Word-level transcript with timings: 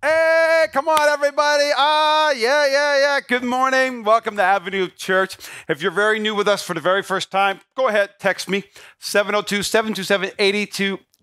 Hey, 0.00 0.66
come 0.72 0.86
on, 0.88 1.08
everybody. 1.08 1.70
Ah, 1.76 2.30
yeah, 2.30 2.66
yeah, 2.66 3.00
yeah. 3.00 3.20
Good 3.26 3.42
morning. 3.42 4.04
Welcome 4.04 4.36
to 4.36 4.42
Avenue 4.42 4.88
Church. 4.88 5.36
If 5.68 5.82
you're 5.82 5.90
very 5.90 6.20
new 6.20 6.36
with 6.36 6.46
us 6.46 6.62
for 6.62 6.74
the 6.74 6.80
very 6.80 7.02
first 7.02 7.32
time, 7.32 7.58
go 7.76 7.88
ahead, 7.88 8.10
text 8.20 8.48
me 8.48 8.62
702 9.00 9.64
727 9.64 10.30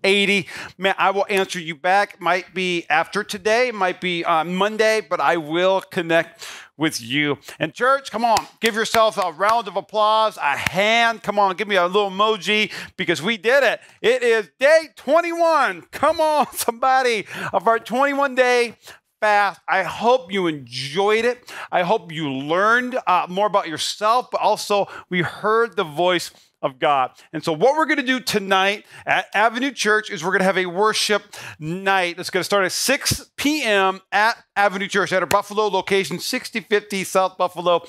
8280. 0.06 0.48
Man, 0.78 0.94
I 0.98 1.10
will 1.10 1.26
answer 1.28 1.58
you 1.58 1.74
back. 1.74 2.20
Might 2.20 2.54
be 2.54 2.86
after 2.88 3.24
today, 3.24 3.72
might 3.72 4.00
be 4.00 4.24
on 4.24 4.54
Monday, 4.54 5.00
but 5.00 5.20
I 5.20 5.36
will 5.36 5.80
connect 5.80 6.46
with 6.76 7.00
you. 7.00 7.38
And 7.58 7.74
church, 7.74 8.10
come 8.10 8.24
on, 8.24 8.36
give 8.60 8.74
yourself 8.74 9.18
a 9.18 9.32
round 9.32 9.66
of 9.66 9.76
applause, 9.76 10.36
a 10.36 10.56
hand. 10.56 11.22
Come 11.22 11.38
on, 11.38 11.56
give 11.56 11.66
me 11.68 11.76
a 11.76 11.86
little 11.86 12.10
emoji 12.10 12.70
because 12.96 13.20
we 13.20 13.36
did 13.36 13.64
it. 13.64 13.80
It 14.00 14.22
is 14.22 14.48
day 14.60 14.90
21. 14.94 15.82
Come 15.90 16.20
on, 16.20 16.46
somebody, 16.52 17.26
of 17.52 17.66
our 17.66 17.78
21 17.78 18.34
day 18.34 18.76
fast. 19.20 19.60
I 19.66 19.82
hope 19.82 20.30
you 20.30 20.46
enjoyed 20.46 21.24
it. 21.24 21.50
I 21.72 21.82
hope 21.82 22.12
you 22.12 22.30
learned 22.30 22.98
uh, 23.06 23.26
more 23.28 23.46
about 23.46 23.68
yourself, 23.68 24.28
but 24.30 24.40
also 24.40 24.88
we 25.08 25.22
heard 25.22 25.76
the 25.76 25.84
voice 25.84 26.30
of 26.62 26.78
God. 26.78 27.12
And 27.32 27.44
so, 27.44 27.52
what 27.52 27.76
we're 27.76 27.86
going 27.86 27.98
to 27.98 28.02
do 28.02 28.20
tonight 28.20 28.84
at 29.04 29.26
Avenue 29.34 29.70
Church 29.72 30.10
is 30.10 30.24
we're 30.24 30.30
going 30.30 30.40
to 30.40 30.46
have 30.46 30.58
a 30.58 30.66
worship 30.66 31.22
night. 31.58 32.18
It's 32.18 32.30
going 32.30 32.40
to 32.40 32.44
start 32.44 32.64
at 32.64 32.72
6 32.72 33.30
p.m. 33.36 34.00
at 34.10 34.42
Avenue 34.56 34.88
Church 34.88 35.12
at 35.12 35.22
our 35.22 35.28
Buffalo 35.28 35.68
location, 35.68 36.18
6050 36.18 37.04
South 37.04 37.36
Buffalo 37.36 37.84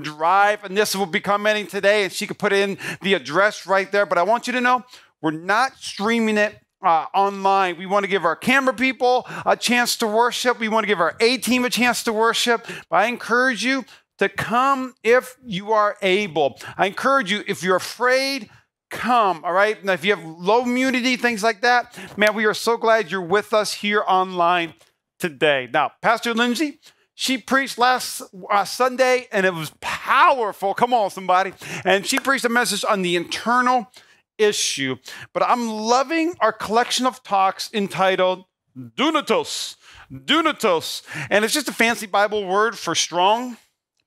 Drive. 0.00 0.64
And 0.64 0.76
this 0.76 0.94
will 0.94 1.06
be 1.06 1.20
commenting 1.20 1.66
today, 1.66 2.04
and 2.04 2.12
she 2.12 2.26
can 2.26 2.36
put 2.36 2.52
in 2.52 2.78
the 3.02 3.14
address 3.14 3.66
right 3.66 3.90
there. 3.90 4.06
But 4.06 4.18
I 4.18 4.22
want 4.22 4.46
you 4.46 4.52
to 4.54 4.60
know 4.60 4.84
we're 5.20 5.32
not 5.32 5.76
streaming 5.76 6.38
it 6.38 6.58
uh, 6.82 7.06
online. 7.14 7.78
We 7.78 7.86
want 7.86 8.04
to 8.04 8.08
give 8.08 8.24
our 8.24 8.36
camera 8.36 8.74
people 8.74 9.26
a 9.46 9.56
chance 9.56 9.96
to 9.98 10.06
worship. 10.06 10.58
We 10.58 10.68
want 10.68 10.84
to 10.84 10.88
give 10.88 11.00
our 11.00 11.16
A 11.20 11.38
team 11.38 11.64
a 11.64 11.70
chance 11.70 12.02
to 12.04 12.12
worship. 12.12 12.66
But 12.90 12.96
I 12.96 13.06
encourage 13.06 13.64
you 13.64 13.84
to 14.22 14.28
come 14.28 14.94
if 15.02 15.36
you 15.44 15.72
are 15.72 15.96
able. 16.00 16.58
I 16.76 16.86
encourage 16.86 17.30
you, 17.30 17.42
if 17.48 17.62
you're 17.62 17.76
afraid, 17.76 18.48
come, 18.88 19.44
all 19.44 19.52
right? 19.52 19.82
Now, 19.84 19.94
if 19.94 20.04
you 20.04 20.14
have 20.14 20.24
low 20.24 20.62
immunity, 20.62 21.16
things 21.16 21.42
like 21.42 21.62
that, 21.62 21.98
man, 22.16 22.34
we 22.34 22.44
are 22.44 22.54
so 22.54 22.76
glad 22.76 23.10
you're 23.10 23.20
with 23.20 23.52
us 23.52 23.72
here 23.72 24.04
online 24.06 24.74
today. 25.18 25.68
Now, 25.72 25.90
Pastor 26.02 26.34
Lindsay, 26.34 26.78
she 27.14 27.36
preached 27.36 27.78
last 27.78 28.22
uh, 28.48 28.64
Sunday 28.64 29.26
and 29.32 29.44
it 29.44 29.54
was 29.54 29.72
powerful. 29.80 30.72
Come 30.72 30.94
on, 30.94 31.10
somebody. 31.10 31.52
And 31.84 32.06
she 32.06 32.20
preached 32.20 32.44
a 32.44 32.48
message 32.48 32.84
on 32.88 33.02
the 33.02 33.16
internal 33.16 33.90
issue. 34.38 34.96
But 35.32 35.42
I'm 35.42 35.68
loving 35.68 36.34
our 36.40 36.52
collection 36.52 37.06
of 37.06 37.24
talks 37.24 37.70
entitled 37.74 38.44
Dunatos. 38.78 39.76
Dunatos. 40.12 41.02
And 41.28 41.44
it's 41.44 41.54
just 41.54 41.68
a 41.68 41.72
fancy 41.72 42.06
Bible 42.06 42.46
word 42.46 42.78
for 42.78 42.94
strong 42.94 43.56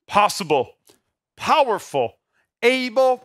possible, 0.06 0.76
powerful, 1.36 2.18
able, 2.62 3.22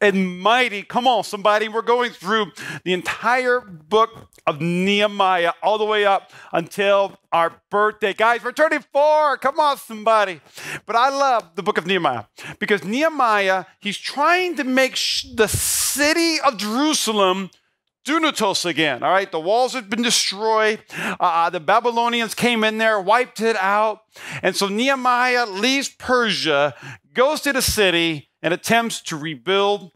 and 0.00 0.40
mighty. 0.40 0.82
Come 0.82 1.06
on, 1.06 1.24
somebody. 1.24 1.68
We're 1.68 1.82
going 1.82 2.10
through 2.10 2.52
the 2.84 2.92
entire 2.92 3.60
book 3.60 4.10
of 4.46 4.60
Nehemiah 4.60 5.52
all 5.62 5.78
the 5.78 5.84
way 5.84 6.04
up 6.04 6.30
until 6.52 7.18
our 7.32 7.52
birthday. 7.70 8.12
Guys, 8.12 8.44
we're 8.44 8.52
turning 8.52 8.84
four. 8.92 9.36
Come 9.38 9.58
on, 9.58 9.76
somebody. 9.78 10.40
But 10.86 10.96
I 10.96 11.08
love 11.08 11.54
the 11.54 11.62
book 11.62 11.78
of 11.78 11.86
Nehemiah 11.86 12.24
because 12.58 12.84
Nehemiah, 12.84 13.64
he's 13.80 13.98
trying 13.98 14.56
to 14.56 14.64
make 14.64 14.98
the 15.34 15.48
city 15.48 16.40
of 16.40 16.58
Jerusalem 16.58 17.50
Dunatos 18.04 18.66
again. 18.66 19.02
All 19.02 19.10
right, 19.10 19.30
the 19.30 19.40
walls 19.40 19.72
had 19.72 19.88
been 19.88 20.02
destroyed. 20.02 20.80
Uh, 20.98 21.16
uh, 21.18 21.50
the 21.50 21.60
Babylonians 21.60 22.34
came 22.34 22.62
in 22.62 22.78
there, 22.78 23.00
wiped 23.00 23.40
it 23.40 23.56
out. 23.56 24.02
And 24.42 24.54
so 24.54 24.68
Nehemiah 24.68 25.46
leaves 25.46 25.88
Persia, 25.88 26.74
goes 27.14 27.40
to 27.42 27.52
the 27.52 27.62
city, 27.62 28.28
and 28.42 28.52
attempts 28.52 29.00
to 29.02 29.16
rebuild 29.16 29.90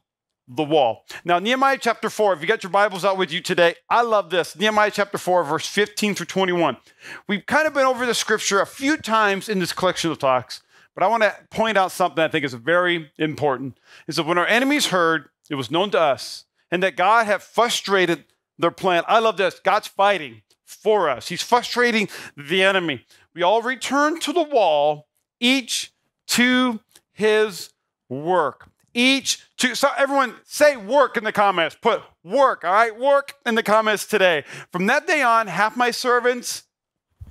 the 0.49 0.65
wall. 0.65 1.05
Now, 1.25 1.39
Nehemiah 1.39 1.77
chapter 1.79 2.09
4, 2.09 2.33
if 2.33 2.41
you 2.41 2.47
got 2.47 2.63
your 2.63 2.71
Bibles 2.71 3.05
out 3.05 3.19
with 3.19 3.31
you 3.31 3.43
today, 3.43 3.75
I 3.91 4.01
love 4.01 4.31
this. 4.31 4.57
Nehemiah 4.57 4.91
chapter 4.91 5.19
4, 5.19 5.45
verse 5.45 5.67
15 5.67 6.15
through 6.15 6.27
21. 6.27 6.79
We've 7.27 7.45
kind 7.45 7.67
of 7.67 7.75
been 7.75 7.85
over 7.85 8.07
the 8.07 8.15
scripture 8.15 8.61
a 8.61 8.67
few 8.67 8.97
times 8.97 9.51
in 9.51 9.59
this 9.59 9.75
collection 9.75 10.11
of 10.11 10.19
talks, 10.19 10.63
but 10.95 11.05
I 11.05 11.09
want 11.09 11.23
to 11.25 11.37
point 11.51 11.77
out 11.77 11.93
something 11.93 12.25
I 12.25 12.29
think 12.29 12.47
is 12.47 12.55
very 12.55 13.11
important. 13.19 13.79
Is 14.07 14.17
that 14.17 14.25
when 14.25 14.39
our 14.39 14.47
enemies 14.47 14.87
heard, 14.87 15.29
it 15.51 15.57
was 15.57 15.71
known 15.71 15.91
to 15.91 16.01
us 16.01 16.45
and 16.71 16.83
that 16.83 16.97
God 16.97 17.27
had 17.27 17.43
frustrated 17.43 18.25
their 18.59 18.71
plan. 18.71 19.05
I 19.07 19.19
love 19.21 19.37
this. 19.37 19.61
God's 19.61 19.89
fighting 19.89 20.43
for 20.65 21.09
us, 21.09 21.29
He's 21.29 21.43
frustrating 21.43 22.09
the 22.37 22.63
enemy. 22.63 23.05
We 23.35 23.43
all 23.43 23.63
return 23.63 24.21
to 24.21 24.33
the 24.33 24.43
wall, 24.43 25.07
each 25.41 25.93
to 26.29 26.81
his 27.13 27.71
work. 28.09 28.71
Each 28.95 29.45
to, 29.59 29.75
so 29.75 29.89
everyone 29.99 30.35
say 30.45 30.77
work 30.77 31.17
in 31.17 31.25
the 31.25 31.33
comments. 31.33 31.77
Put 31.81 32.03
work, 32.25 32.65
all 32.65 32.73
right? 32.73 32.97
Work 32.99 33.35
in 33.45 33.55
the 33.55 33.63
comments 33.63 34.07
today. 34.07 34.45
From 34.73 34.87
that 34.87 35.07
day 35.07 35.23
on, 35.23 35.47
half 35.47 35.77
my 35.77 35.91
servants, 35.91 36.65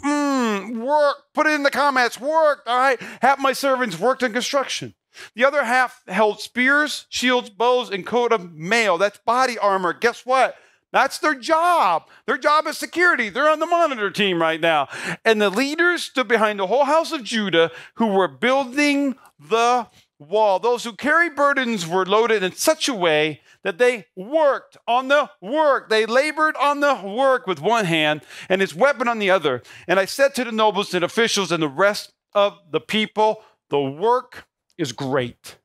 mm, 0.03 0.77
work, 0.85 1.15
put 1.33 1.47
it 1.47 1.53
in 1.53 1.63
the 1.63 1.71
comments, 1.71 2.19
work, 2.19 2.63
all 2.67 2.77
right? 2.77 3.01
Half 3.21 3.39
my 3.39 3.53
servants 3.53 3.99
worked 3.99 4.23
in 4.23 4.33
construction. 4.33 4.93
The 5.35 5.45
other 5.45 5.63
half 5.63 6.03
held 6.07 6.39
spears, 6.41 7.05
shields, 7.09 7.49
bows, 7.49 7.89
and 7.89 8.05
coat 8.05 8.31
of 8.31 8.53
mail. 8.53 8.97
That's 8.97 9.19
body 9.19 9.57
armor. 9.57 9.93
Guess 9.93 10.25
what? 10.25 10.55
That's 10.93 11.19
their 11.19 11.35
job. 11.35 12.07
Their 12.25 12.37
job 12.37 12.65
is 12.65 12.77
security. 12.77 13.29
They're 13.29 13.49
on 13.49 13.59
the 13.59 13.65
monitor 13.65 14.09
team 14.09 14.41
right 14.41 14.59
now. 14.59 14.87
And 15.25 15.41
the 15.41 15.49
leaders 15.49 16.03
stood 16.03 16.27
behind 16.27 16.59
the 16.59 16.67
whole 16.67 16.85
house 16.85 17.11
of 17.11 17.23
Judah 17.23 17.71
who 17.95 18.07
were 18.07 18.27
building 18.27 19.15
the 19.39 19.87
wall. 20.17 20.59
Those 20.59 20.83
who 20.85 20.93
carried 20.93 21.35
burdens 21.35 21.85
were 21.85 22.05
loaded 22.05 22.41
in 22.41 22.53
such 22.53 22.87
a 22.87 22.93
way 22.93 23.41
that 23.63 23.77
they 23.77 24.05
worked 24.15 24.77
on 24.87 25.09
the 25.09 25.29
work. 25.41 25.89
They 25.89 26.05
labored 26.05 26.55
on 26.55 26.79
the 26.79 26.95
work 26.95 27.47
with 27.47 27.61
one 27.61 27.85
hand 27.85 28.21
and 28.47 28.61
his 28.61 28.73
weapon 28.73 29.07
on 29.07 29.19
the 29.19 29.29
other. 29.29 29.61
And 29.87 29.99
I 29.99 30.05
said 30.05 30.33
to 30.35 30.45
the 30.45 30.51
nobles 30.51 30.93
and 30.93 31.03
officials 31.03 31.51
and 31.51 31.61
the 31.61 31.67
rest 31.67 32.13
of 32.33 32.57
the 32.71 32.79
people, 32.79 33.43
the 33.69 33.81
work 33.81 34.47
is 34.77 34.91
great. 34.91 35.57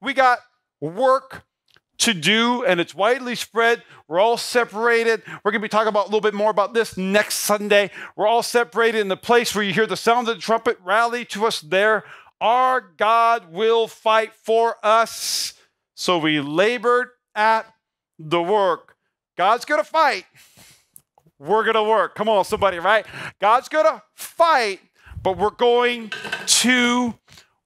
We 0.00 0.14
got 0.14 0.38
work 0.80 1.44
to 1.98 2.12
do, 2.12 2.64
and 2.64 2.80
it's 2.80 2.94
widely 2.94 3.34
spread. 3.34 3.82
We're 4.08 4.20
all 4.20 4.36
separated. 4.36 5.22
We're 5.26 5.52
going 5.52 5.62
to 5.62 5.64
be 5.64 5.68
talking 5.68 5.88
about 5.88 6.04
a 6.04 6.08
little 6.08 6.20
bit 6.20 6.34
more 6.34 6.50
about 6.50 6.74
this 6.74 6.96
next 6.96 7.36
Sunday. 7.36 7.90
We're 8.16 8.26
all 8.26 8.42
separated 8.42 9.00
in 9.00 9.08
the 9.08 9.16
place 9.16 9.54
where 9.54 9.64
you 9.64 9.72
hear 9.72 9.86
the 9.86 9.96
sound 9.96 10.28
of 10.28 10.36
the 10.36 10.40
trumpet. 10.42 10.78
Rally 10.82 11.24
to 11.26 11.46
us 11.46 11.60
there. 11.60 12.04
Our 12.40 12.80
God 12.80 13.52
will 13.52 13.86
fight 13.86 14.34
for 14.34 14.76
us. 14.82 15.54
So 15.94 16.18
we 16.18 16.40
labored 16.40 17.08
at 17.34 17.66
the 18.18 18.42
work. 18.42 18.96
God's 19.36 19.64
going 19.64 19.82
to 19.82 19.88
fight. 19.88 20.24
We're 21.38 21.62
going 21.62 21.74
to 21.74 21.82
work. 21.82 22.14
Come 22.14 22.28
on, 22.28 22.44
somebody, 22.44 22.78
right? 22.78 23.06
God's 23.40 23.68
going 23.68 23.86
to 23.86 24.02
fight, 24.14 24.80
but 25.22 25.38
we're 25.38 25.50
going 25.50 26.12
to 26.46 27.14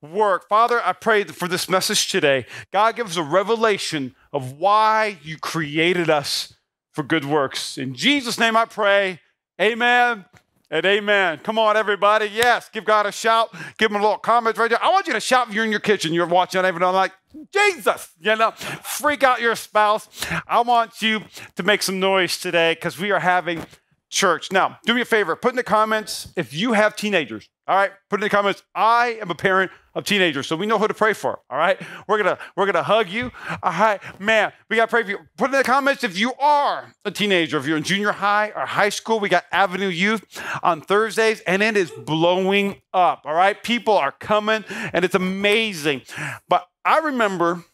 work. 0.03 0.48
Father, 0.48 0.81
I 0.84 0.92
pray 0.92 1.25
for 1.25 1.48
this 1.48 1.69
message 1.69 2.10
today. 2.10 2.47
God, 2.72 2.97
gives 2.97 3.16
a 3.16 3.22
revelation 3.22 4.14
of 4.32 4.53
why 4.59 5.19
you 5.22 5.38
created 5.38 6.09
us 6.09 6.54
for 6.92 7.03
good 7.03 7.25
works. 7.25 7.78
In 7.78 7.94
Jesus' 7.94 8.38
name 8.38 8.56
I 8.56 8.64
pray. 8.64 9.20
Amen 9.60 10.25
and 10.70 10.84
amen. 10.84 11.41
Come 11.42 11.58
on, 11.58 11.76
everybody. 11.76 12.26
Yes, 12.26 12.69
give 12.69 12.84
God 12.84 13.06
a 13.06 13.12
shout. 13.12 13.53
Give 13.78 13.91
him 13.91 13.97
a 13.97 14.03
little 14.03 14.19
comment 14.19 14.56
right 14.58 14.69
there. 14.69 14.82
I 14.82 14.91
want 14.91 15.06
you 15.06 15.14
to 15.14 15.20
shout 15.20 15.48
if 15.48 15.54
you're 15.54 15.64
in 15.64 15.70
your 15.70 15.81
kitchen, 15.81 16.12
you're 16.12 16.26
watching 16.26 16.64
even 16.64 16.82
I'm 16.82 16.94
like, 16.94 17.12
Jesus, 17.53 18.10
you 18.20 18.37
know, 18.37 18.50
freak 18.50 19.22
out 19.22 19.41
your 19.41 19.56
spouse. 19.56 20.08
I 20.47 20.60
want 20.60 21.03
you 21.03 21.22
to 21.56 21.62
make 21.62 21.82
some 21.82 22.00
noise 22.00 22.38
today 22.38 22.75
because 22.75 22.98
we 22.98 23.10
are 23.10 23.20
having 23.20 23.64
church. 24.10 24.50
Now, 24.52 24.78
do 24.84 24.94
me 24.94 25.00
a 25.02 25.04
favor, 25.04 25.36
put 25.36 25.50
in 25.50 25.56
the 25.56 25.62
comments 25.62 26.32
if 26.36 26.54
you 26.54 26.72
have 26.72 26.96
teenagers. 26.96 27.49
All 27.66 27.76
right, 27.76 27.90
put 28.08 28.19
in 28.19 28.25
the 28.25 28.31
comments. 28.31 28.62
I 28.75 29.19
am 29.20 29.31
a 29.31 29.34
parent 29.34 29.70
of 29.94 30.05
teenagers, 30.05 30.46
so 30.46 30.56
we 30.56 30.64
know 30.64 30.78
who 30.78 30.88
to 30.88 30.94
pray 30.94 31.12
for. 31.12 31.40
All 31.50 31.58
right, 31.58 31.78
we're 32.06 32.16
gonna 32.16 32.38
we're 32.56 32.64
gonna 32.64 32.82
hug 32.82 33.10
you. 33.10 33.31
All 33.62 33.72
right, 33.72 34.00
man, 34.19 34.52
we 34.70 34.76
gotta 34.76 34.88
pray 34.88 35.02
for 35.02 35.10
you. 35.10 35.19
Put 35.37 35.46
in 35.46 35.52
the 35.52 35.62
comments 35.62 36.02
if 36.02 36.19
you 36.19 36.32
are 36.40 36.94
a 37.05 37.10
teenager, 37.10 37.58
if 37.58 37.66
you're 37.66 37.76
in 37.76 37.82
junior 37.82 38.12
high 38.12 38.52
or 38.56 38.64
high 38.64 38.88
school. 38.88 39.20
We 39.20 39.28
got 39.28 39.44
Avenue 39.52 39.88
Youth 39.88 40.25
on 40.62 40.81
Thursdays, 40.81 41.40
and 41.40 41.62
it 41.62 41.76
is 41.76 41.90
blowing 41.90 42.81
up. 42.94 43.22
All 43.26 43.34
right, 43.34 43.62
people 43.62 43.99
are 43.99 44.12
coming, 44.12 44.64
and 44.94 45.05
it's 45.05 45.14
amazing. 45.14 46.02
But 46.49 46.66
I 46.87 47.00
remember 47.00 47.64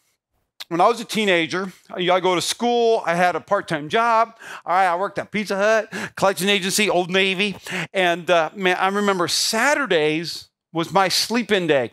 when 0.69 0.81
I 0.81 0.87
was 0.87 0.99
a 0.99 1.05
teenager, 1.05 1.71
I 1.89 2.19
go 2.19 2.35
to 2.35 2.41
school. 2.41 3.03
I 3.05 3.15
had 3.15 3.35
a 3.35 3.39
part-time 3.39 3.89
job. 3.89 4.35
All 4.65 4.73
right, 4.73 4.87
I 4.87 4.95
worked 4.95 5.19
at 5.19 5.31
Pizza 5.31 5.55
Hut, 5.55 6.13
collection 6.15 6.49
agency, 6.49 6.89
Old 6.89 7.09
Navy, 7.09 7.55
and 7.93 8.29
uh, 8.29 8.49
man, 8.55 8.77
I 8.77 8.87
remember 8.87 9.27
Saturdays 9.27 10.49
was 10.73 10.91
my 10.91 11.07
sleep-in 11.07 11.67
day. 11.67 11.91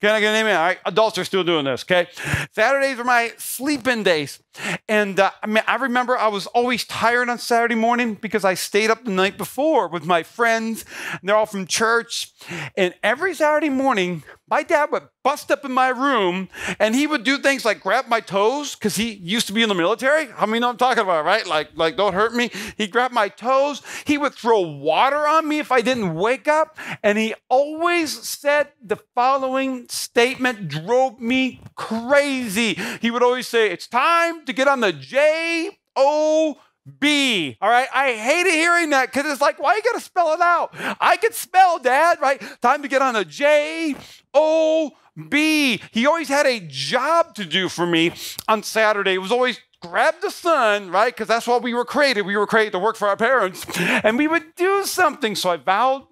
Can 0.00 0.10
I 0.10 0.20
get 0.20 0.34
an 0.34 0.40
amen? 0.40 0.56
All 0.56 0.62
right, 0.62 0.78
adults 0.84 1.16
are 1.18 1.24
still 1.24 1.44
doing 1.44 1.64
this, 1.64 1.82
okay? 1.84 2.08
Saturdays 2.52 2.98
are 2.98 3.04
my 3.04 3.32
sleep-in 3.38 4.02
days. 4.02 4.40
And 4.88 5.18
uh, 5.18 5.30
I 5.42 5.46
mean, 5.46 5.64
I 5.66 5.76
remember 5.76 6.16
I 6.16 6.28
was 6.28 6.46
always 6.48 6.84
tired 6.84 7.28
on 7.28 7.38
Saturday 7.38 7.74
morning 7.74 8.14
because 8.14 8.44
I 8.44 8.54
stayed 8.54 8.90
up 8.90 9.04
the 9.04 9.10
night 9.10 9.36
before 9.36 9.88
with 9.88 10.04
my 10.04 10.22
friends. 10.22 10.84
And 11.10 11.28
they're 11.28 11.36
all 11.36 11.46
from 11.46 11.66
church. 11.66 12.32
And 12.76 12.94
every 13.02 13.34
Saturday 13.34 13.70
morning, 13.70 14.22
my 14.48 14.62
dad 14.62 14.90
would 14.92 15.08
bust 15.22 15.50
up 15.50 15.64
in 15.64 15.72
my 15.72 15.88
room 15.88 16.48
and 16.78 16.94
he 16.94 17.06
would 17.06 17.24
do 17.24 17.38
things 17.38 17.64
like 17.64 17.80
grab 17.80 18.06
my 18.08 18.20
toes 18.20 18.74
because 18.74 18.94
he 18.94 19.14
used 19.14 19.46
to 19.46 19.54
be 19.54 19.62
in 19.62 19.70
the 19.70 19.74
military. 19.74 20.28
I 20.36 20.44
mean, 20.44 20.62
I'm 20.62 20.76
talking 20.76 21.02
about, 21.02 21.24
right? 21.24 21.46
Like, 21.46 21.70
like, 21.74 21.96
don't 21.96 22.12
hurt 22.12 22.34
me. 22.34 22.50
He 22.76 22.86
grabbed 22.86 23.14
my 23.14 23.28
toes. 23.28 23.80
He 24.04 24.18
would 24.18 24.34
throw 24.34 24.60
water 24.60 25.26
on 25.26 25.48
me 25.48 25.60
if 25.60 25.72
I 25.72 25.80
didn't 25.80 26.14
wake 26.14 26.46
up. 26.46 26.76
And 27.02 27.16
he 27.16 27.34
always 27.48 28.12
said 28.28 28.68
the 28.82 28.96
following 29.14 29.88
statement 29.88 30.68
drove 30.68 31.20
me 31.20 31.62
crazy. 31.74 32.78
He 33.00 33.10
would 33.10 33.22
always 33.22 33.48
say, 33.48 33.70
It's 33.70 33.86
time 33.86 34.43
to 34.46 34.52
get 34.52 34.68
on 34.68 34.80
the 34.80 34.92
J 34.92 35.78
O 35.96 36.56
B. 37.00 37.56
All 37.60 37.70
right. 37.70 37.88
I 37.94 38.12
hated 38.12 38.52
hearing 38.52 38.90
that 38.90 39.12
because 39.12 39.30
it's 39.30 39.40
like, 39.40 39.60
why 39.60 39.76
you 39.76 39.82
got 39.82 39.98
to 39.98 40.04
spell 40.04 40.34
it 40.34 40.40
out? 40.40 40.74
I 41.00 41.16
can 41.16 41.32
spell, 41.32 41.78
Dad, 41.78 42.18
right? 42.20 42.42
Time 42.60 42.82
to 42.82 42.88
get 42.88 43.02
on 43.02 43.16
a 43.16 43.24
J 43.24 43.96
O 44.34 44.92
B. 45.28 45.80
He 45.92 46.06
always 46.06 46.28
had 46.28 46.46
a 46.46 46.60
job 46.60 47.34
to 47.36 47.44
do 47.44 47.68
for 47.68 47.86
me 47.86 48.12
on 48.48 48.62
Saturday. 48.62 49.14
It 49.14 49.18
was 49.18 49.32
always 49.32 49.60
grab 49.80 50.14
the 50.22 50.30
sun, 50.30 50.90
right? 50.90 51.14
Because 51.14 51.28
that's 51.28 51.46
what 51.46 51.62
we 51.62 51.74
were 51.74 51.84
created. 51.84 52.22
We 52.22 52.36
were 52.36 52.46
created 52.46 52.72
to 52.72 52.78
work 52.78 52.96
for 52.96 53.08
our 53.08 53.16
parents. 53.16 53.66
And 53.78 54.18
we 54.18 54.26
would 54.26 54.54
do 54.56 54.84
something. 54.84 55.36
So 55.36 55.50
I 55.50 55.56
vowed 55.56 56.06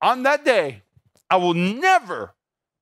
on 0.00 0.22
that 0.24 0.44
day, 0.44 0.82
I 1.30 1.36
will 1.36 1.54
never 1.54 2.34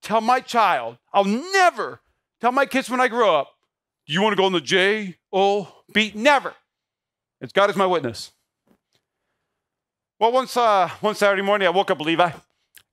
tell 0.02 0.20
my 0.20 0.40
child, 0.40 0.98
I'll 1.12 1.24
never 1.24 2.00
tell 2.40 2.52
my 2.52 2.66
kids 2.66 2.88
when 2.88 3.00
I 3.00 3.08
grow 3.08 3.34
up, 3.34 3.55
do 4.06 4.12
you 4.12 4.22
want 4.22 4.32
to 4.32 4.36
go 4.36 4.44
on 4.44 4.52
the 4.52 4.60
J 4.60 5.16
O 5.32 5.72
B? 5.92 6.12
Never. 6.14 6.54
It's 7.40 7.52
God 7.52 7.70
is 7.70 7.76
my 7.76 7.86
witness. 7.86 8.32
Well, 10.18 10.32
once, 10.32 10.56
uh, 10.56 10.88
one 11.00 11.14
Saturday 11.14 11.42
morning, 11.42 11.66
I 11.66 11.70
woke 11.70 11.90
up 11.90 12.00
Levi 12.00 12.30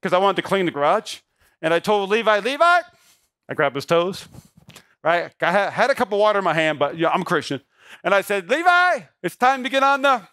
because 0.01 0.13
I 0.13 0.17
wanted 0.17 0.35
to 0.37 0.41
clean 0.41 0.65
the 0.65 0.71
garage. 0.71 1.19
And 1.61 1.73
I 1.73 1.79
told 1.79 2.09
Levi, 2.09 2.39
Levi, 2.39 2.81
I 3.47 3.53
grabbed 3.53 3.75
his 3.75 3.85
toes, 3.85 4.27
right? 5.01 5.31
I 5.41 5.69
had, 5.69 5.89
a 5.89 5.95
cup 5.95 6.11
of 6.11 6.19
water 6.19 6.39
in 6.39 6.45
my 6.45 6.53
hand, 6.53 6.79
but 6.79 6.97
yeah, 6.97 7.09
I'm 7.09 7.21
a 7.21 7.25
Christian. 7.25 7.61
And 8.03 8.13
I 8.13 8.19
said, 8.21 8.49
Levi, 8.49 9.01
it's 9.21 9.37
time 9.37 9.63
to 9.63 9.69
get 9.69 9.83
on 9.83 10.01
the 10.01 10.27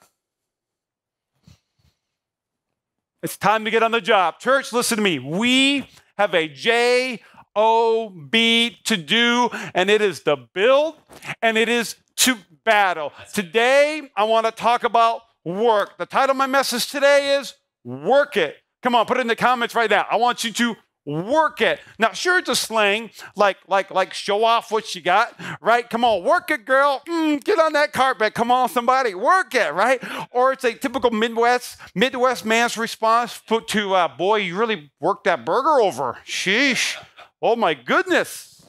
it's 3.22 3.36
time 3.36 3.64
to 3.66 3.70
get 3.70 3.82
on 3.82 3.90
the 3.92 4.00
job. 4.00 4.40
Church, 4.40 4.72
listen 4.72 4.96
to 4.96 5.02
me. 5.02 5.18
We 5.18 5.86
have 6.16 6.34
a 6.34 6.48
J 6.48 7.20
O 7.56 8.10
B 8.10 8.78
to 8.84 8.96
do, 8.96 9.50
and 9.74 9.90
it 9.90 10.00
is 10.00 10.20
to 10.24 10.36
build 10.54 10.96
and 11.42 11.58
it 11.58 11.68
is 11.68 11.96
to 12.16 12.36
battle. 12.64 13.12
Today, 13.32 14.02
I 14.16 14.24
want 14.24 14.46
to 14.46 14.52
talk 14.52 14.84
about 14.84 15.22
work. 15.44 15.98
The 15.98 16.06
title 16.06 16.32
of 16.32 16.36
my 16.36 16.46
message 16.46 16.90
today 16.90 17.36
is 17.38 17.54
Work 17.84 18.36
It. 18.36 18.56
Come 18.82 18.94
on, 18.94 19.06
put 19.06 19.16
it 19.16 19.22
in 19.22 19.26
the 19.26 19.36
comments 19.36 19.74
right 19.74 19.90
now. 19.90 20.06
I 20.10 20.16
want 20.16 20.44
you 20.44 20.52
to 20.52 20.76
work 21.06 21.60
it. 21.62 21.80
Now, 21.98 22.12
sure, 22.12 22.38
it's 22.38 22.50
a 22.50 22.54
slang, 22.54 23.10
like 23.34 23.56
like 23.66 23.90
like 23.90 24.12
show 24.12 24.44
off 24.44 24.70
what 24.70 24.94
you 24.94 25.00
got, 25.00 25.34
right? 25.60 25.88
Come 25.88 26.04
on, 26.04 26.22
work 26.22 26.50
it, 26.50 26.66
girl. 26.66 27.02
Mm, 27.08 27.42
get 27.42 27.58
on 27.58 27.72
that 27.72 27.92
carpet. 27.92 28.34
Come 28.34 28.50
on, 28.50 28.68
somebody, 28.68 29.14
work 29.14 29.54
it, 29.54 29.72
right? 29.72 30.02
Or 30.30 30.52
it's 30.52 30.64
a 30.64 30.74
typical 30.74 31.10
Midwest 31.10 31.78
Midwest 31.94 32.44
man's 32.44 32.76
response 32.76 33.38
put 33.38 33.66
to, 33.68 33.94
uh, 33.94 34.08
boy, 34.08 34.36
you 34.36 34.56
really 34.56 34.92
worked 35.00 35.24
that 35.24 35.44
burger 35.44 35.80
over. 35.80 36.18
Sheesh. 36.26 37.02
Oh 37.42 37.56
my 37.56 37.72
goodness. 37.72 38.66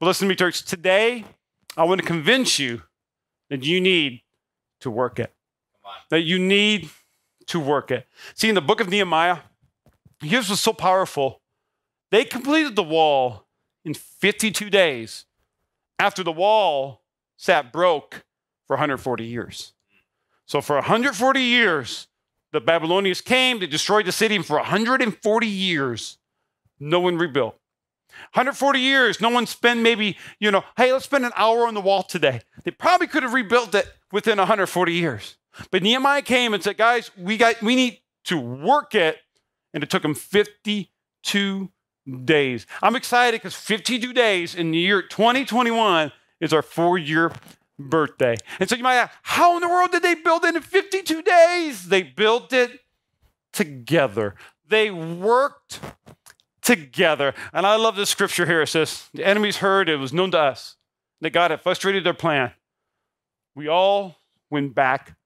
But 0.00 0.06
listen 0.06 0.26
to 0.26 0.30
me, 0.30 0.36
church. 0.36 0.64
Today, 0.64 1.24
I 1.76 1.84
want 1.84 2.00
to 2.00 2.06
convince 2.06 2.58
you 2.58 2.82
that 3.50 3.64
you 3.64 3.80
need 3.80 4.22
to 4.80 4.90
work 4.90 5.18
it. 5.18 5.32
That 6.08 6.22
you 6.22 6.38
need 6.38 6.88
to 7.48 7.60
work 7.60 7.90
it. 7.90 8.06
See, 8.34 8.48
in 8.48 8.54
the 8.54 8.62
book 8.62 8.80
of 8.80 8.88
Nehemiah, 8.88 9.38
here's 10.22 10.48
what's 10.48 10.62
so 10.62 10.72
powerful. 10.72 11.42
They 12.10 12.24
completed 12.24 12.76
the 12.76 12.82
wall 12.82 13.46
in 13.84 13.92
52 13.92 14.70
days 14.70 15.26
after 15.98 16.22
the 16.22 16.32
wall 16.32 17.02
sat 17.36 17.72
broke 17.72 18.24
for 18.66 18.74
140 18.74 19.24
years. 19.24 19.74
So, 20.46 20.62
for 20.62 20.76
140 20.76 21.40
years, 21.40 22.08
the 22.52 22.60
Babylonians 22.60 23.20
came, 23.20 23.60
they 23.60 23.66
destroyed 23.66 24.06
the 24.06 24.12
city, 24.12 24.36
and 24.36 24.46
for 24.46 24.56
140 24.56 25.46
years, 25.46 26.18
no 26.78 27.00
one 27.00 27.18
rebuilt. 27.18 27.58
140 28.32 28.78
years, 28.78 29.20
no 29.20 29.28
one 29.28 29.46
spent 29.46 29.80
maybe, 29.80 30.16
you 30.38 30.50
know, 30.50 30.64
hey, 30.76 30.92
let's 30.92 31.04
spend 31.04 31.24
an 31.24 31.32
hour 31.36 31.66
on 31.66 31.74
the 31.74 31.80
wall 31.80 32.02
today. 32.02 32.40
They 32.64 32.70
probably 32.70 33.06
could 33.06 33.22
have 33.22 33.34
rebuilt 33.34 33.74
it 33.74 33.86
within 34.12 34.38
140 34.38 34.92
years. 34.92 35.36
But 35.70 35.82
Nehemiah 35.82 36.22
came 36.22 36.54
and 36.54 36.62
said, 36.62 36.76
guys, 36.76 37.10
we 37.16 37.36
got 37.36 37.62
we 37.62 37.76
need 37.76 38.00
to 38.24 38.38
work 38.38 38.94
it. 38.94 39.18
And 39.72 39.82
it 39.82 39.90
took 39.90 40.02
them 40.02 40.14
52 40.14 41.70
days. 42.24 42.66
I'm 42.82 42.96
excited 42.96 43.40
because 43.40 43.54
52 43.54 44.12
days 44.12 44.54
in 44.54 44.70
the 44.70 44.78
year 44.78 45.02
2021 45.02 46.12
is 46.40 46.52
our 46.52 46.62
four-year 46.62 47.32
birthday. 47.78 48.36
And 48.60 48.68
so 48.68 48.76
you 48.76 48.82
might 48.82 48.96
ask, 48.96 49.12
how 49.22 49.56
in 49.56 49.62
the 49.62 49.68
world 49.68 49.90
did 49.90 50.02
they 50.02 50.14
build 50.14 50.44
it 50.44 50.54
in 50.54 50.62
52 50.62 51.22
days? 51.22 51.88
They 51.88 52.02
built 52.02 52.52
it 52.52 52.80
together. 53.52 54.34
They 54.68 54.90
worked 54.90 55.80
together. 56.64 57.34
And 57.52 57.64
I 57.66 57.76
love 57.76 57.94
this 57.94 58.10
scripture 58.10 58.46
here. 58.46 58.62
It 58.62 58.68
says, 58.68 59.08
The 59.14 59.24
enemies 59.24 59.58
heard, 59.58 59.88
it 59.88 59.96
was 59.96 60.12
known 60.12 60.32
to 60.32 60.38
us 60.40 60.76
that 61.20 61.30
God 61.30 61.50
had 61.50 61.60
frustrated 61.60 62.02
their 62.02 62.14
plan. 62.14 62.52
We 63.54 63.68
all 63.68 64.16
went 64.50 64.74
back 64.74 65.16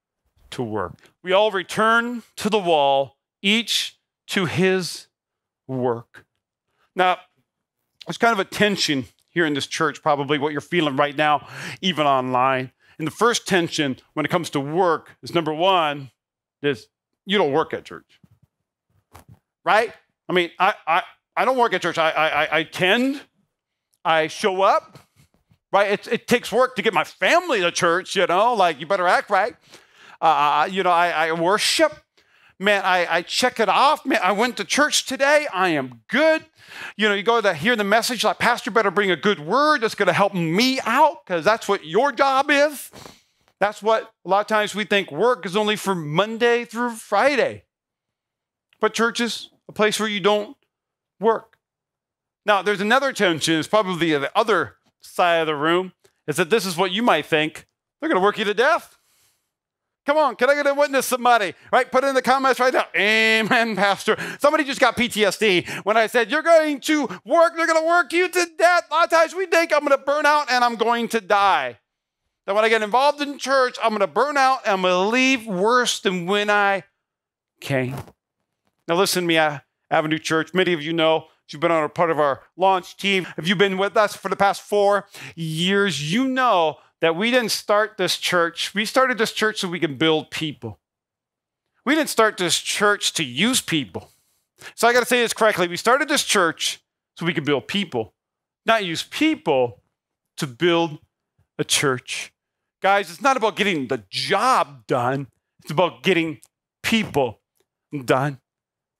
to 0.51 0.63
work. 0.63 0.99
We 1.23 1.31
all 1.31 1.51
returned 1.51 2.23
to 2.37 2.49
the 2.49 2.59
wall, 2.59 3.17
each 3.41 3.97
to 4.27 4.45
his 4.45 5.07
work. 5.67 6.25
Now, 6.95 7.17
there's 8.05 8.17
kind 8.17 8.33
of 8.33 8.39
a 8.39 8.45
tension 8.45 9.05
here 9.29 9.45
in 9.45 9.53
this 9.53 9.67
church, 9.67 10.01
probably 10.01 10.37
what 10.37 10.51
you're 10.51 10.61
feeling 10.61 10.95
right 10.95 11.15
now, 11.15 11.47
even 11.81 12.05
online. 12.05 12.71
And 12.97 13.07
the 13.07 13.11
first 13.11 13.47
tension 13.47 13.97
when 14.13 14.25
it 14.25 14.29
comes 14.29 14.49
to 14.51 14.59
work 14.59 15.15
is 15.21 15.33
number 15.33 15.53
one, 15.53 16.11
is 16.61 16.87
you 17.25 17.37
don't 17.37 17.53
work 17.53 17.73
at 17.73 17.85
church. 17.85 18.19
Right? 19.63 19.93
I 20.27 20.33
mean, 20.33 20.49
I, 20.59 20.73
I, 20.85 21.03
I 21.39 21.45
don't 21.45 21.55
work 21.55 21.73
at 21.73 21.81
church. 21.81 21.97
I, 21.97 22.09
I, 22.09 22.57
I 22.57 22.63
tend, 22.63 23.21
I 24.03 24.27
show 24.27 24.61
up, 24.61 24.99
right? 25.71 25.91
It, 25.91 26.07
it 26.11 26.27
takes 26.27 26.51
work 26.51 26.75
to 26.75 26.81
get 26.81 26.93
my 26.93 27.05
family 27.05 27.61
to 27.61 27.71
church, 27.71 28.17
you 28.17 28.27
know, 28.27 28.55
like 28.55 28.81
you 28.81 28.85
better 28.85 29.07
act 29.07 29.29
right. 29.29 29.55
Uh, 30.21 30.25
uh, 30.25 30.67
you 30.69 30.83
know, 30.83 30.89
I, 30.89 31.29
I 31.29 31.31
worship. 31.31 31.93
Man, 32.59 32.81
I, 32.83 33.07
I 33.09 33.21
check 33.21 33.61
it 33.61 33.69
off. 33.69 34.05
Man, 34.05 34.19
I 34.21 34.33
went 34.33 34.57
to 34.57 34.65
church 34.65 35.05
today. 35.05 35.47
I 35.53 35.69
am 35.69 36.01
good. 36.09 36.43
You 36.97 37.07
know, 37.07 37.15
you 37.15 37.23
go 37.23 37.39
to 37.39 37.53
hear 37.53 37.77
the 37.77 37.85
message 37.85 38.25
like, 38.25 38.37
Pastor, 38.37 38.69
better 38.69 38.91
bring 38.91 39.09
a 39.09 39.15
good 39.15 39.39
word 39.39 39.79
that's 39.79 39.95
going 39.95 40.07
to 40.07 40.13
help 40.13 40.33
me 40.33 40.81
out 40.81 41.25
because 41.25 41.45
that's 41.45 41.69
what 41.69 41.85
your 41.85 42.11
job 42.11 42.51
is. 42.51 42.91
That's 43.61 43.81
what 43.81 44.11
a 44.25 44.29
lot 44.29 44.41
of 44.41 44.47
times 44.47 44.75
we 44.75 44.83
think 44.83 45.09
work 45.09 45.45
is 45.45 45.55
only 45.55 45.77
for 45.77 45.95
Monday 45.95 46.65
through 46.65 46.97
Friday. 46.97 47.63
But 48.81 48.93
church 48.93 49.21
is 49.21 49.51
a 49.69 49.71
place 49.71 50.01
where 50.01 50.09
you 50.09 50.19
don't 50.19 50.57
work. 51.19 51.57
Now, 52.45 52.61
there's 52.61 52.81
another 52.81 53.13
tension, 53.13 53.59
it's 53.59 53.67
probably 53.67 54.11
the 54.17 54.37
other 54.37 54.75
side 55.01 55.41
of 55.41 55.47
the 55.47 55.55
room, 55.55 55.93
is 56.27 56.37
that 56.37 56.49
this 56.49 56.65
is 56.65 56.77
what 56.77 56.91
you 56.91 57.03
might 57.03 57.25
think 57.25 57.67
they're 57.99 58.09
going 58.09 58.19
to 58.19 58.23
work 58.23 58.37
you 58.37 58.45
to 58.45 58.53
death. 58.53 58.97
Come 60.05 60.17
on, 60.17 60.35
can 60.35 60.49
I 60.49 60.55
get 60.55 60.65
a 60.65 60.73
witness, 60.73 61.05
somebody? 61.05 61.53
Right? 61.71 61.91
Put 61.91 62.03
it 62.03 62.07
in 62.07 62.15
the 62.15 62.21
comments 62.21 62.59
right 62.59 62.73
now. 62.73 62.85
Amen, 62.95 63.75
Pastor. 63.75 64.17
Somebody 64.39 64.63
just 64.63 64.79
got 64.79 64.97
PTSD 64.97 65.85
when 65.85 65.97
I 65.97 66.07
said, 66.07 66.31
You're 66.31 66.41
going 66.41 66.79
to 66.81 67.01
work, 67.25 67.55
they're 67.55 67.67
going 67.67 67.79
to 67.79 67.87
work 67.87 68.11
you 68.11 68.27
to 68.27 68.47
death. 68.57 68.87
A 68.89 68.93
lot 68.93 69.03
of 69.03 69.11
times 69.11 69.35
we 69.35 69.45
think 69.45 69.71
I'm 69.71 69.81
going 69.81 69.91
to 69.91 70.03
burn 70.03 70.25
out 70.25 70.51
and 70.51 70.63
I'm 70.63 70.77
going 70.77 71.09
to 71.09 71.21
die. 71.21 71.77
That 72.47 72.55
when 72.55 72.65
I 72.65 72.69
get 72.69 72.81
involved 72.81 73.21
in 73.21 73.37
church, 73.37 73.77
I'm 73.83 73.89
going 73.89 73.99
to 73.99 74.07
burn 74.07 74.35
out 74.35 74.61
and 74.65 74.73
I'm 74.73 74.81
going 74.81 74.93
to 74.93 75.09
leave 75.11 75.45
worse 75.45 75.99
than 75.99 76.25
when 76.25 76.49
I 76.49 76.85
came. 77.59 77.95
Now, 78.87 78.95
listen 78.95 79.23
to 79.23 79.27
me, 79.27 79.37
Avenue 79.91 80.19
Church. 80.19 80.53
Many 80.53 80.73
of 80.73 80.81
you 80.81 80.93
know 80.93 81.27
you've 81.49 81.61
been 81.61 81.71
on 81.71 81.83
a 81.83 81.89
part 81.89 82.11
of 82.11 82.19
our 82.19 82.41
launch 82.57 82.97
team. 82.97 83.27
If 83.37 83.47
you've 83.47 83.57
been 83.57 83.77
with 83.77 83.97
us 83.97 84.15
for 84.15 84.29
the 84.29 84.35
past 84.35 84.61
four 84.61 85.07
years, 85.35 86.11
you 86.13 86.27
know 86.27 86.77
that 87.01 87.15
we 87.15 87.31
didn't 87.31 87.51
start 87.51 87.97
this 87.97 88.17
church. 88.17 88.73
We 88.73 88.85
started 88.85 89.17
this 89.17 89.31
church 89.31 89.59
so 89.59 89.67
we 89.67 89.79
can 89.79 89.95
build 89.95 90.31
people. 90.31 90.79
We 91.85 91.95
didn't 91.95 92.09
start 92.09 92.37
this 92.37 92.59
church 92.59 93.13
to 93.13 93.23
use 93.23 93.61
people. 93.61 94.11
So 94.75 94.87
I 94.87 94.93
got 94.93 94.99
to 94.99 95.05
say 95.05 95.21
this 95.21 95.33
correctly. 95.33 95.67
We 95.67 95.77
started 95.77 96.09
this 96.09 96.23
church 96.23 96.81
so 97.17 97.25
we 97.25 97.33
could 97.33 97.45
build 97.45 97.67
people, 97.67 98.13
not 98.65 98.85
use 98.85 99.03
people 99.03 99.81
to 100.37 100.47
build 100.47 100.99
a 101.57 101.63
church. 101.63 102.33
Guys, 102.81 103.09
it's 103.09 103.21
not 103.21 103.37
about 103.37 103.55
getting 103.55 103.87
the 103.87 104.03
job 104.09 104.87
done, 104.87 105.27
it's 105.61 105.71
about 105.71 106.03
getting 106.03 106.39
people 106.83 107.39
done. 108.05 108.39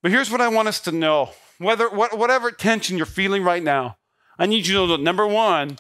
But 0.02 0.12
here's 0.12 0.32
what 0.32 0.42
I 0.42 0.48
want 0.48 0.68
us 0.68 0.80
to 0.82 0.92
know 0.92 1.32
whether 1.58 1.90
what, 1.90 2.18
whatever 2.18 2.52
tension 2.52 2.98
you're 2.98 3.06
feeling 3.06 3.44
right 3.44 3.62
now, 3.62 3.98
I 4.38 4.46
need 4.46 4.66
you 4.66 4.74
to 4.74 4.80
know 4.80 4.88
that 4.88 5.02
number 5.02 5.28
one, 5.28 5.78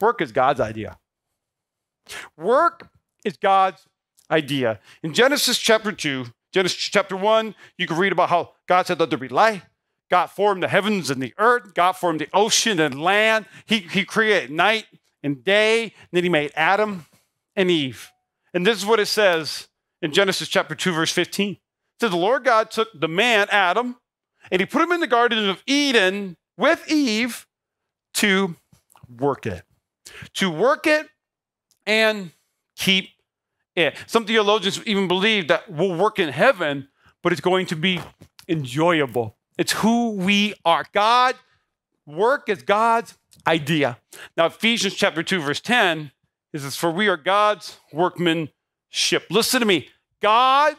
work 0.00 0.20
is 0.20 0.32
God's 0.32 0.60
idea. 0.60 0.98
Work 2.36 2.90
is 3.24 3.38
God's 3.38 3.86
idea. 4.30 4.80
In 5.02 5.14
Genesis 5.14 5.58
chapter 5.58 5.92
2, 5.92 6.26
Genesis 6.52 6.78
chapter 6.78 7.16
1, 7.16 7.54
you 7.78 7.86
can 7.86 7.96
read 7.96 8.12
about 8.12 8.28
how 8.28 8.52
God 8.68 8.86
said, 8.86 9.00
Let 9.00 9.10
there 9.10 9.18
be 9.18 9.28
light. 9.28 9.62
God 10.10 10.26
formed 10.26 10.62
the 10.62 10.68
heavens 10.68 11.10
and 11.10 11.22
the 11.22 11.34
earth. 11.38 11.74
God 11.74 11.92
formed 11.92 12.20
the 12.20 12.28
ocean 12.32 12.78
and 12.78 13.00
land. 13.00 13.46
He, 13.64 13.78
he 13.78 14.04
created 14.04 14.50
night 14.50 14.86
and 15.22 15.42
day. 15.42 15.84
And 15.84 15.92
then 16.12 16.22
he 16.22 16.28
made 16.28 16.52
Adam 16.54 17.06
and 17.56 17.70
Eve. 17.70 18.12
And 18.52 18.66
this 18.66 18.78
is 18.78 18.86
what 18.86 19.00
it 19.00 19.06
says 19.06 19.68
in 20.02 20.12
Genesis 20.12 20.48
chapter 20.48 20.74
2, 20.74 20.92
verse 20.92 21.10
15. 21.10 21.56
Says, 22.00 22.10
The 22.10 22.16
Lord 22.16 22.44
God 22.44 22.70
took 22.70 22.88
the 22.98 23.08
man, 23.08 23.46
Adam, 23.50 23.96
and 24.50 24.60
he 24.60 24.66
put 24.66 24.82
him 24.82 24.92
in 24.92 25.00
the 25.00 25.06
Garden 25.06 25.48
of 25.48 25.62
Eden 25.66 26.36
with 26.56 26.90
Eve 26.90 27.46
to 28.14 28.56
work 29.08 29.46
it. 29.46 29.62
To 30.34 30.50
work 30.50 30.86
it 30.86 31.08
and 31.86 32.30
keep 32.76 33.10
it. 33.76 33.96
Some 34.06 34.26
theologians 34.26 34.80
even 34.86 35.08
believe 35.08 35.48
that 35.48 35.70
we'll 35.70 35.96
work 35.96 36.18
in 36.18 36.28
heaven, 36.28 36.88
but 37.22 37.32
it's 37.32 37.40
going 37.40 37.66
to 37.66 37.76
be 37.76 38.00
enjoyable. 38.48 39.36
It's 39.58 39.72
who 39.72 40.12
we 40.12 40.54
are. 40.64 40.84
God, 40.92 41.36
work 42.06 42.48
is 42.48 42.62
God's 42.62 43.16
idea. 43.46 43.98
Now, 44.36 44.46
Ephesians 44.46 44.94
chapter 44.94 45.22
2, 45.22 45.40
verse 45.40 45.60
10 45.60 46.10
is 46.52 46.76
for 46.76 46.90
we 46.90 47.08
are 47.08 47.16
God's 47.16 47.78
workmanship. 47.92 49.26
Listen 49.30 49.60
to 49.60 49.66
me. 49.66 49.88
God 50.20 50.76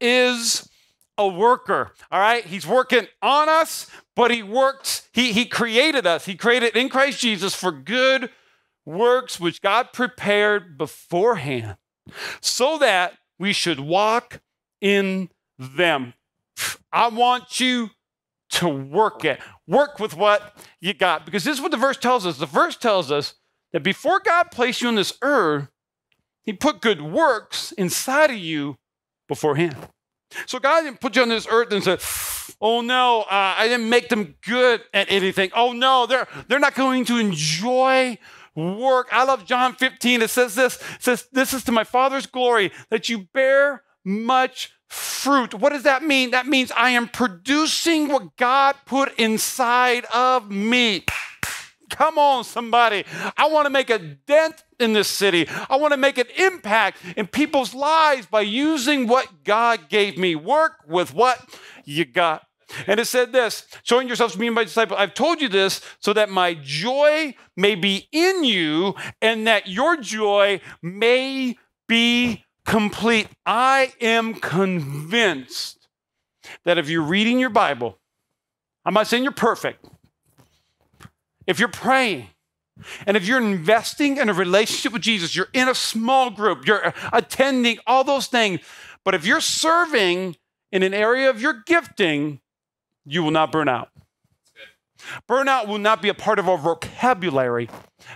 is 0.00 0.68
a 1.16 1.28
worker. 1.28 1.92
All 2.10 2.20
right. 2.20 2.44
He's 2.44 2.66
working 2.66 3.06
on 3.22 3.48
us, 3.48 3.88
but 4.16 4.30
he 4.30 4.42
works, 4.42 5.08
he, 5.12 5.32
he 5.32 5.46
created 5.46 6.06
us. 6.06 6.26
He 6.26 6.34
created 6.34 6.76
in 6.76 6.88
Christ 6.88 7.20
Jesus 7.20 7.54
for 7.54 7.70
good 7.72 8.30
works 8.84 9.40
which 9.40 9.62
God 9.62 9.92
prepared 9.92 10.76
beforehand 10.76 11.76
so 12.40 12.78
that 12.78 13.14
we 13.38 13.52
should 13.52 13.80
walk 13.80 14.40
in 14.80 15.30
them. 15.58 16.14
I 16.92 17.08
want 17.08 17.60
you 17.60 17.90
to 18.50 18.68
work 18.68 19.24
it. 19.24 19.40
Work 19.66 19.98
with 19.98 20.16
what 20.16 20.56
you 20.80 20.94
got. 20.94 21.24
Because 21.24 21.44
this 21.44 21.56
is 21.56 21.62
what 21.62 21.70
the 21.70 21.76
verse 21.76 21.96
tells 21.96 22.26
us. 22.26 22.38
The 22.38 22.46
verse 22.46 22.76
tells 22.76 23.10
us 23.10 23.34
that 23.72 23.82
before 23.82 24.20
God 24.20 24.50
placed 24.52 24.82
you 24.82 24.88
on 24.88 24.94
this 24.94 25.14
earth, 25.22 25.68
He 26.42 26.52
put 26.52 26.80
good 26.80 27.02
works 27.02 27.72
inside 27.72 28.30
of 28.30 28.38
you 28.38 28.76
beforehand. 29.34 29.76
So 30.46 30.58
God 30.58 30.82
didn't 30.82 31.00
put 31.00 31.16
you 31.16 31.22
on 31.22 31.28
this 31.28 31.46
earth 31.48 31.72
and 31.72 31.82
said, 31.82 32.00
"Oh 32.60 32.80
no, 32.80 33.22
uh, 33.22 33.54
I 33.58 33.68
didn't 33.68 33.88
make 33.88 34.08
them 34.08 34.34
good 34.46 34.82
at 34.92 35.10
anything. 35.10 35.50
Oh 35.54 35.72
no, 35.72 36.06
they're 36.06 36.26
they're 36.48 36.58
not 36.58 36.74
going 36.74 37.04
to 37.06 37.18
enjoy 37.18 38.18
work." 38.54 39.08
I 39.12 39.24
love 39.24 39.44
John 39.44 39.74
15. 39.74 40.22
It 40.22 40.30
says 40.30 40.54
this. 40.54 40.76
It 40.76 41.02
says, 41.02 41.28
"This 41.32 41.52
is 41.52 41.64
to 41.64 41.72
my 41.72 41.84
Father's 41.84 42.26
glory 42.26 42.72
that 42.90 43.08
you 43.08 43.28
bear 43.32 43.82
much 44.04 44.72
fruit." 44.88 45.54
What 45.54 45.72
does 45.72 45.84
that 45.84 46.02
mean? 46.02 46.30
That 46.30 46.46
means 46.46 46.72
I 46.72 46.90
am 46.90 47.08
producing 47.08 48.08
what 48.08 48.36
God 48.36 48.76
put 48.86 49.18
inside 49.18 50.04
of 50.06 50.50
me. 50.50 51.04
Come 51.90 52.18
on, 52.18 52.44
somebody. 52.44 53.04
I 53.36 53.48
want 53.48 53.66
to 53.66 53.70
make 53.70 53.90
a 53.90 53.98
dent 53.98 54.64
in 54.80 54.92
this 54.92 55.08
city. 55.08 55.46
I 55.68 55.76
want 55.76 55.92
to 55.92 55.96
make 55.96 56.18
an 56.18 56.26
impact 56.36 56.98
in 57.16 57.26
people's 57.26 57.74
lives 57.74 58.26
by 58.26 58.42
using 58.42 59.06
what 59.06 59.44
God 59.44 59.88
gave 59.88 60.16
me. 60.18 60.34
Work 60.34 60.84
with 60.86 61.14
what 61.14 61.38
you 61.84 62.04
got. 62.04 62.46
And 62.86 62.98
it 62.98 63.06
said 63.06 63.32
this 63.32 63.66
showing 63.82 64.06
yourselves 64.06 64.32
to 64.34 64.38
be 64.38 64.50
my 64.50 64.64
disciple. 64.64 64.96
I've 64.96 65.14
told 65.14 65.40
you 65.40 65.48
this 65.48 65.80
so 66.00 66.12
that 66.14 66.30
my 66.30 66.54
joy 66.54 67.34
may 67.56 67.74
be 67.74 68.08
in 68.10 68.44
you 68.44 68.94
and 69.20 69.46
that 69.46 69.68
your 69.68 69.96
joy 69.96 70.60
may 70.82 71.56
be 71.86 72.44
complete. 72.64 73.28
I 73.44 73.92
am 74.00 74.34
convinced 74.34 75.88
that 76.64 76.78
if 76.78 76.88
you're 76.88 77.02
reading 77.02 77.38
your 77.38 77.50
Bible, 77.50 77.98
I'm 78.84 78.94
not 78.94 79.06
saying 79.06 79.22
you're 79.22 79.32
perfect 79.32 79.86
if 81.46 81.58
you're 81.58 81.68
praying, 81.68 82.28
and 83.06 83.16
if 83.16 83.26
you're 83.26 83.40
investing 83.40 84.16
in 84.16 84.28
a 84.28 84.32
relationship 84.32 84.92
with 84.92 85.02
Jesus, 85.02 85.36
you're 85.36 85.48
in 85.52 85.68
a 85.68 85.74
small 85.74 86.30
group, 86.30 86.66
you're 86.66 86.92
attending 87.12 87.78
all 87.86 88.04
those 88.04 88.26
things, 88.26 88.60
but 89.04 89.14
if 89.14 89.24
you're 89.24 89.40
serving 89.40 90.36
in 90.72 90.82
an 90.82 90.92
area 90.92 91.30
of 91.30 91.40
your 91.40 91.62
gifting, 91.66 92.40
you 93.04 93.22
will 93.22 93.30
not 93.30 93.52
burn 93.52 93.68
out. 93.68 93.90
Burnout 95.28 95.68
will 95.68 95.78
not 95.78 96.00
be 96.02 96.08
a 96.08 96.14
part 96.14 96.38
of 96.38 96.48
our 96.48 96.58
vocabulary 96.58 97.68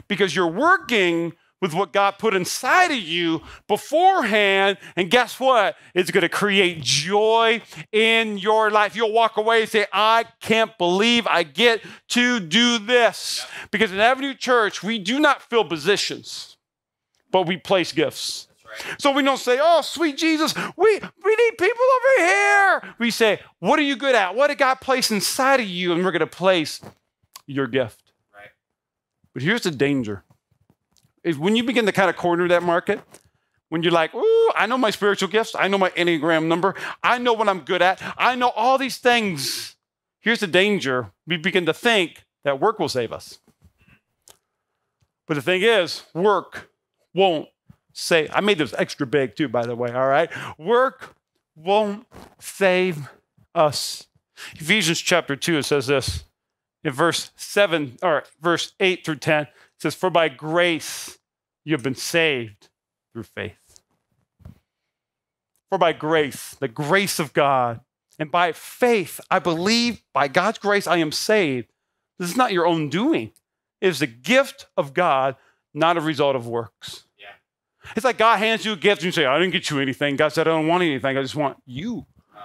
because 0.08 0.35
you're 0.35 0.47
working 0.47 1.35
with 1.60 1.74
what 1.74 1.92
God 1.92 2.18
put 2.18 2.34
inside 2.34 2.90
of 2.90 2.98
you 2.98 3.42
beforehand. 3.66 4.78
And 4.96 5.10
guess 5.10 5.40
what? 5.40 5.76
It's 5.94 6.10
going 6.10 6.22
to 6.22 6.28
create 6.28 6.80
joy 6.80 7.62
in 7.92 8.38
your 8.38 8.70
life. 8.70 8.94
You'll 8.94 9.12
walk 9.12 9.36
away 9.36 9.62
and 9.62 9.70
say, 9.70 9.86
I 9.92 10.24
can't 10.40 10.76
believe 10.78 11.26
I 11.26 11.42
get 11.42 11.82
to 12.08 12.40
do 12.40 12.78
this. 12.78 13.46
Yep. 13.60 13.70
Because 13.70 13.92
in 13.92 14.00
Avenue 14.00 14.34
Church, 14.34 14.82
we 14.82 14.98
do 14.98 15.18
not 15.18 15.42
fill 15.42 15.64
positions, 15.64 16.56
but 17.30 17.46
we 17.46 17.56
place 17.56 17.92
gifts. 17.92 18.48
So 18.98 19.10
we 19.10 19.22
don't 19.22 19.38
say, 19.38 19.58
oh, 19.60 19.80
sweet 19.80 20.16
Jesus, 20.16 20.54
we, 20.76 21.00
we 21.24 21.36
need 21.36 21.58
people 21.58 21.84
over 21.96 22.24
here. 22.24 22.94
We 22.98 23.10
say, 23.10 23.40
what 23.58 23.78
are 23.78 23.82
you 23.82 23.96
good 23.96 24.14
at? 24.14 24.34
What 24.34 24.48
did 24.48 24.58
God 24.58 24.76
place 24.76 25.10
inside 25.10 25.60
of 25.60 25.66
you? 25.66 25.92
And 25.92 26.04
we're 26.04 26.12
going 26.12 26.20
to 26.20 26.26
place 26.26 26.80
your 27.46 27.66
gift. 27.66 28.12
Right. 28.32 28.50
But 29.32 29.42
here's 29.42 29.62
the 29.62 29.70
danger 29.70 30.22
is 31.25 31.38
when 31.38 31.56
you 31.56 31.64
begin 31.64 31.87
to 31.87 31.92
kind 31.92 32.10
of 32.10 32.16
corner 32.16 32.48
that 32.48 32.62
market, 32.62 33.00
when 33.68 33.82
you're 33.82 33.92
like, 33.92 34.14
ooh, 34.14 34.52
I 34.56 34.66
know 34.66 34.78
my 34.78 34.90
spiritual 34.90 35.28
gifts, 35.28 35.54
I 35.54 35.68
know 35.68 35.78
my 35.78 35.90
Enneagram 35.90 36.46
number, 36.46 36.75
I 37.02 37.18
know 37.18 37.32
what 37.32 37.48
I'm 37.48 37.60
good 37.60 37.82
at, 37.82 38.00
I 38.16 38.34
know 38.34 38.48
all 38.50 38.78
these 38.78 38.98
things. 38.98 39.76
Here's 40.20 40.40
the 40.40 40.46
danger 40.46 41.12
we 41.26 41.37
begin 41.37 41.66
to 41.66 41.75
think 41.75 42.25
that 42.44 42.60
work 42.60 42.78
will 42.78 42.88
save 42.88 43.12
us. 43.12 43.38
But 45.26 45.34
the 45.34 45.42
thing 45.42 45.62
is, 45.62 46.04
work 46.14 46.70
won't 47.14 47.48
save. 47.92 48.30
I 48.32 48.40
made 48.40 48.58
this 48.58 48.75
extra 48.78 49.06
big 49.06 49.37
too, 49.37 49.48
by 49.48 49.66
the 49.66 49.76
way, 49.76 49.92
all 49.92 50.06
right? 50.08 50.30
Work 50.58 51.14
won't 51.54 52.06
save 52.38 53.08
us. 53.54 54.06
Ephesians 54.54 55.00
chapter 55.00 55.37
2, 55.37 55.58
it 55.58 55.64
says 55.64 55.88
this 55.88 56.25
in 56.84 56.92
verse 56.92 57.30
7 57.37 57.98
or 58.02 58.25
verse 58.40 58.72
8 58.80 59.04
through 59.04 59.16
10. 59.16 59.48
It 59.78 59.82
says, 59.82 59.94
For 59.94 60.11
by 60.11 60.28
grace 60.28 61.18
you 61.64 61.73
have 61.73 61.85
been 61.85 61.94
saved 61.94 62.68
through 63.12 63.23
faith. 63.23 63.80
For 65.68 65.78
by 65.78 65.92
grace, 65.92 66.56
the 66.58 66.66
grace 66.66 67.18
of 67.20 67.32
God, 67.32 67.80
and 68.18 68.30
by 68.30 68.50
faith, 68.52 69.20
I 69.30 69.38
believe 69.38 70.02
by 70.12 70.26
God's 70.26 70.58
grace 70.58 70.88
I 70.88 70.97
am 70.97 71.12
saved. 71.12 71.68
This 72.18 72.28
is 72.28 72.37
not 72.37 72.52
your 72.52 72.66
own 72.66 72.88
doing. 72.88 73.30
It 73.80 73.87
is 73.87 74.00
the 74.00 74.08
gift 74.08 74.66
of 74.76 74.94
God, 74.94 75.37
not 75.73 75.97
a 75.97 76.00
result 76.00 76.35
of 76.35 76.49
works. 76.49 77.04
Yeah. 77.16 77.26
It's 77.94 78.04
like 78.04 78.18
God 78.18 78.38
hands 78.38 78.64
you 78.64 78.73
a 78.73 78.76
gift 78.76 79.02
and 79.02 79.06
you 79.06 79.12
say, 79.12 79.26
I 79.26 79.38
didn't 79.38 79.52
get 79.52 79.70
you 79.70 79.78
anything. 79.78 80.16
God 80.16 80.30
said, 80.30 80.49
I 80.49 80.50
don't 80.50 80.66
want 80.66 80.82
anything. 80.82 81.16
I 81.16 81.23
just 81.23 81.37
want 81.37 81.58
you. 81.64 82.06
Uh, 82.37 82.40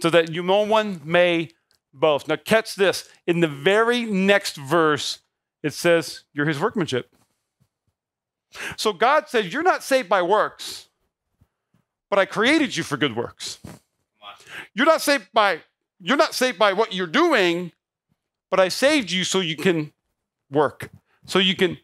so 0.00 0.10
that 0.10 0.32
you 0.32 0.42
no 0.42 0.62
one 0.62 1.00
may 1.04 1.50
boast. 1.92 2.26
Now 2.26 2.36
catch 2.36 2.74
this. 2.74 3.08
In 3.28 3.38
the 3.38 3.46
very 3.46 4.02
next 4.02 4.56
verse, 4.56 5.20
it 5.64 5.72
says, 5.72 6.22
You're 6.32 6.46
his 6.46 6.60
workmanship. 6.60 7.10
So 8.76 8.92
God 8.92 9.28
says, 9.28 9.52
You're 9.52 9.64
not 9.64 9.82
saved 9.82 10.08
by 10.08 10.22
works, 10.22 10.88
but 12.10 12.20
I 12.20 12.26
created 12.26 12.76
you 12.76 12.84
for 12.84 12.96
good 12.96 13.16
works. 13.16 13.58
You're 14.74 14.86
not 14.86 15.00
saved 15.00 15.28
by 15.32 15.62
you're 16.00 16.18
not 16.18 16.34
saved 16.34 16.58
by 16.58 16.74
what 16.74 16.92
you're 16.92 17.06
doing, 17.06 17.72
but 18.50 18.60
I 18.60 18.68
saved 18.68 19.10
you 19.10 19.24
so 19.24 19.40
you 19.40 19.56
can 19.56 19.92
work, 20.50 20.90
so 21.24 21.38
you 21.38 21.56
can 21.56 21.78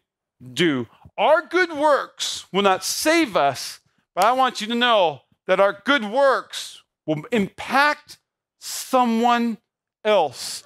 do. 0.53 0.87
Our 1.17 1.45
good 1.47 1.73
works 1.73 2.45
will 2.53 2.61
not 2.61 2.83
save 2.83 3.35
us, 3.35 3.79
but 4.13 4.23
I 4.23 4.33
want 4.33 4.61
you 4.61 4.67
to 4.67 4.75
know 4.75 5.21
that 5.47 5.59
our 5.59 5.81
good 5.85 6.05
works 6.05 6.83
will 7.07 7.23
impact 7.31 8.19
someone 8.59 9.57
else. 10.05 10.63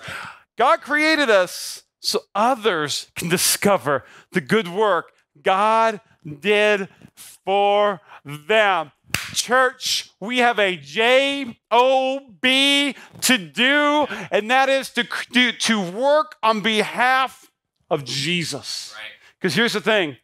God 0.57 0.81
created 0.81 1.29
us 1.29 1.84
so 2.05 2.19
others 2.35 3.11
can 3.15 3.29
discover 3.29 4.03
the 4.31 4.41
good 4.41 4.67
work 4.67 5.11
God 5.41 6.01
did 6.39 6.87
for 7.15 8.01
them. 8.23 8.91
Church, 9.33 10.11
we 10.19 10.37
have 10.37 10.59
a 10.59 10.77
J 10.77 11.59
O 11.71 12.19
B 12.41 12.95
to 13.21 13.37
do, 13.37 14.07
and 14.31 14.49
that 14.51 14.69
is 14.69 14.89
to, 14.91 15.03
to, 15.33 15.51
to 15.51 15.91
work 15.91 16.35
on 16.43 16.61
behalf 16.61 17.51
of 17.89 18.05
Jesus. 18.05 18.93
Because 19.39 19.53
right. 19.53 19.61
here's 19.61 19.73
the 19.73 19.81
thing 19.81 20.17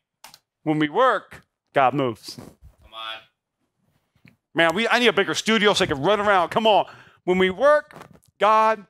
when 0.63 0.79
we 0.79 0.87
work, 0.87 1.43
God 1.73 1.93
moves. 1.93 2.35
Come 2.35 2.93
on. 2.93 3.17
Man, 4.53 4.75
we, 4.75 4.87
I 4.87 4.99
need 4.99 5.07
a 5.07 5.13
bigger 5.13 5.33
studio 5.33 5.73
so 5.73 5.83
I 5.83 5.87
can 5.87 6.01
run 6.01 6.19
around. 6.19 6.49
Come 6.49 6.67
on. 6.67 6.85
When 7.23 7.37
we 7.37 7.49
work, 7.49 7.95
God 8.39 8.85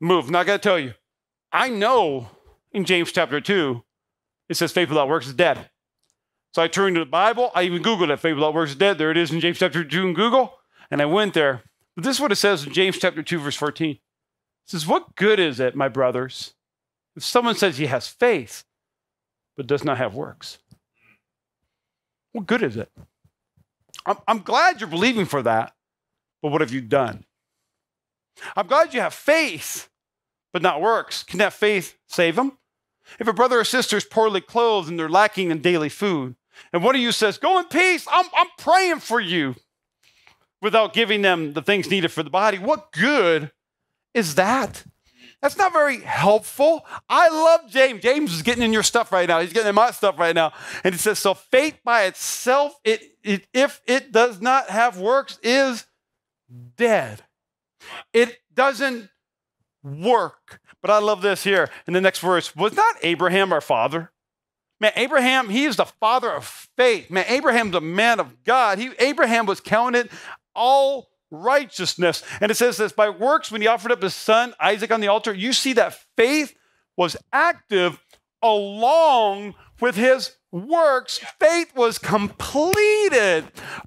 moves. 0.00 0.30
Now, 0.30 0.40
I 0.40 0.44
got 0.44 0.62
to 0.62 0.68
tell 0.68 0.78
you, 0.78 0.94
I 1.52 1.68
know 1.68 2.28
in 2.72 2.84
James 2.84 3.12
chapter 3.12 3.40
2, 3.40 3.82
it 4.48 4.56
says 4.56 4.72
faith 4.72 4.88
without 4.88 5.08
works 5.08 5.26
is 5.26 5.34
dead. 5.34 5.70
So 6.52 6.62
I 6.62 6.68
turned 6.68 6.96
to 6.96 7.00
the 7.00 7.06
Bible. 7.06 7.50
I 7.54 7.62
even 7.62 7.82
Googled 7.82 8.10
it. 8.10 8.18
Faith 8.18 8.34
without 8.34 8.54
works 8.54 8.72
is 8.72 8.76
dead. 8.76 8.98
There 8.98 9.10
it 9.10 9.16
is 9.16 9.30
in 9.30 9.40
James 9.40 9.58
chapter 9.58 9.84
2 9.84 10.08
in 10.08 10.14
Google. 10.14 10.54
And 10.90 11.00
I 11.00 11.06
went 11.06 11.34
there. 11.34 11.62
But 11.94 12.04
this 12.04 12.16
is 12.16 12.20
what 12.20 12.32
it 12.32 12.36
says 12.36 12.64
in 12.66 12.72
James 12.72 12.98
chapter 12.98 13.22
2, 13.22 13.38
verse 13.38 13.56
14. 13.56 13.90
It 13.90 14.00
says, 14.66 14.86
What 14.86 15.14
good 15.14 15.38
is 15.38 15.60
it, 15.60 15.76
my 15.76 15.88
brothers, 15.88 16.54
if 17.14 17.24
someone 17.24 17.54
says 17.54 17.78
he 17.78 17.86
has 17.86 18.08
faith, 18.08 18.64
but 19.56 19.66
does 19.66 19.84
not 19.84 19.98
have 19.98 20.14
works? 20.14 20.58
What 22.32 22.46
good 22.46 22.62
is 22.62 22.76
it? 22.76 22.90
I'm, 24.06 24.16
I'm 24.26 24.38
glad 24.40 24.80
you're 24.80 24.88
believing 24.88 25.26
for 25.26 25.42
that, 25.42 25.74
but 26.42 26.50
what 26.50 26.60
have 26.60 26.72
you 26.72 26.80
done? 26.80 27.24
I'm 28.56 28.66
glad 28.66 28.94
you 28.94 29.00
have 29.00 29.12
faith, 29.12 29.89
but 30.52 30.62
not 30.62 30.80
works. 30.80 31.22
Can 31.22 31.38
that 31.38 31.52
faith 31.52 31.96
save 32.06 32.36
them? 32.36 32.58
If 33.18 33.26
a 33.26 33.32
brother 33.32 33.60
or 33.60 33.64
sister 33.64 33.96
is 33.96 34.04
poorly 34.04 34.40
clothed 34.40 34.88
and 34.88 34.98
they're 34.98 35.08
lacking 35.08 35.50
in 35.50 35.60
daily 35.60 35.88
food, 35.88 36.36
and 36.72 36.84
one 36.84 36.94
of 36.94 37.00
you 37.00 37.12
says, 37.12 37.38
Go 37.38 37.58
in 37.58 37.64
peace, 37.66 38.06
I'm, 38.10 38.26
I'm 38.36 38.48
praying 38.58 39.00
for 39.00 39.20
you, 39.20 39.56
without 40.62 40.92
giving 40.92 41.22
them 41.22 41.52
the 41.52 41.62
things 41.62 41.90
needed 41.90 42.12
for 42.12 42.22
the 42.22 42.30
body, 42.30 42.58
what 42.58 42.92
good 42.92 43.50
is 44.14 44.34
that? 44.34 44.84
That's 45.40 45.56
not 45.56 45.72
very 45.72 46.00
helpful. 46.00 46.84
I 47.08 47.30
love 47.30 47.70
James. 47.70 48.02
James 48.02 48.34
is 48.34 48.42
getting 48.42 48.62
in 48.62 48.74
your 48.74 48.82
stuff 48.82 49.10
right 49.10 49.26
now. 49.26 49.40
He's 49.40 49.54
getting 49.54 49.70
in 49.70 49.74
my 49.74 49.90
stuff 49.90 50.18
right 50.18 50.34
now. 50.34 50.52
And 50.84 50.94
he 50.94 50.98
says, 50.98 51.18
So 51.18 51.32
faith 51.32 51.78
by 51.82 52.04
itself, 52.04 52.78
it, 52.84 53.02
it, 53.24 53.46
if 53.54 53.80
it 53.86 54.12
does 54.12 54.42
not 54.42 54.68
have 54.68 54.98
works, 54.98 55.38
is 55.42 55.86
dead. 56.76 57.22
It 58.12 58.38
doesn't 58.52 59.08
work. 59.82 60.60
But 60.82 60.90
I 60.90 60.98
love 60.98 61.22
this 61.22 61.44
here 61.44 61.68
in 61.86 61.94
the 61.94 62.00
next 62.00 62.20
verse. 62.20 62.54
Was 62.56 62.74
not 62.74 62.96
Abraham 63.02 63.52
our 63.52 63.60
father? 63.60 64.12
Man, 64.80 64.92
Abraham, 64.96 65.50
he 65.50 65.64
is 65.64 65.76
the 65.76 65.84
father 65.84 66.30
of 66.30 66.46
faith. 66.76 67.10
Man, 67.10 67.26
Abraham's 67.28 67.74
a 67.74 67.80
man 67.80 68.18
of 68.18 68.44
God. 68.44 68.78
He, 68.78 68.90
Abraham 68.98 69.44
was 69.44 69.60
counted 69.60 70.10
all 70.54 71.10
righteousness. 71.30 72.22
And 72.40 72.50
it 72.50 72.56
says 72.56 72.76
this 72.78 72.92
by 72.92 73.10
works, 73.10 73.52
when 73.52 73.60
he 73.60 73.66
offered 73.66 73.92
up 73.92 74.02
his 74.02 74.14
son 74.14 74.54
Isaac 74.58 74.90
on 74.90 75.00
the 75.00 75.08
altar, 75.08 75.34
you 75.34 75.52
see 75.52 75.74
that 75.74 75.98
faith 76.16 76.54
was 76.96 77.16
active 77.32 78.02
along 78.42 79.54
with 79.80 79.96
his 79.96 80.36
works. 80.50 81.18
Faith 81.38 81.74
was 81.74 81.98
completed 81.98 83.44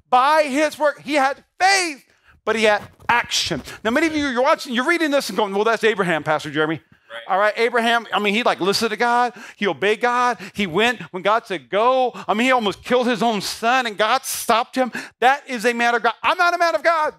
by 0.08 0.44
his 0.44 0.78
work. 0.78 1.00
He 1.02 1.14
had 1.14 1.44
faith, 1.60 2.04
but 2.44 2.56
he 2.56 2.64
had 2.64 2.82
action. 3.08 3.62
Now, 3.82 3.90
many 3.90 4.06
of 4.06 4.14
you, 4.14 4.26
you're 4.26 4.42
watching, 4.42 4.74
you're 4.74 4.86
reading 4.86 5.10
this 5.10 5.28
and 5.28 5.36
going, 5.36 5.54
well, 5.54 5.64
that's 5.64 5.84
Abraham, 5.84 6.22
Pastor 6.22 6.50
Jeremy. 6.50 6.80
Right. 7.14 7.22
All 7.28 7.38
right, 7.38 7.54
Abraham, 7.56 8.06
I 8.12 8.18
mean, 8.18 8.34
he 8.34 8.42
like 8.42 8.60
listened 8.60 8.90
to 8.90 8.96
God. 8.96 9.34
He 9.56 9.66
obeyed 9.66 10.00
God. 10.00 10.38
He 10.52 10.66
went 10.66 11.00
when 11.12 11.22
God 11.22 11.46
said 11.46 11.70
go. 11.70 12.12
I 12.26 12.34
mean, 12.34 12.46
he 12.46 12.50
almost 12.50 12.82
killed 12.82 13.06
his 13.06 13.22
own 13.22 13.40
son 13.40 13.86
and 13.86 13.96
God 13.96 14.24
stopped 14.24 14.74
him. 14.74 14.90
That 15.20 15.48
is 15.48 15.64
a 15.64 15.72
man 15.72 15.94
of 15.94 16.02
God. 16.02 16.14
I'm 16.22 16.36
not 16.36 16.54
a 16.54 16.58
man 16.58 16.74
of 16.74 16.82
God. 16.82 17.14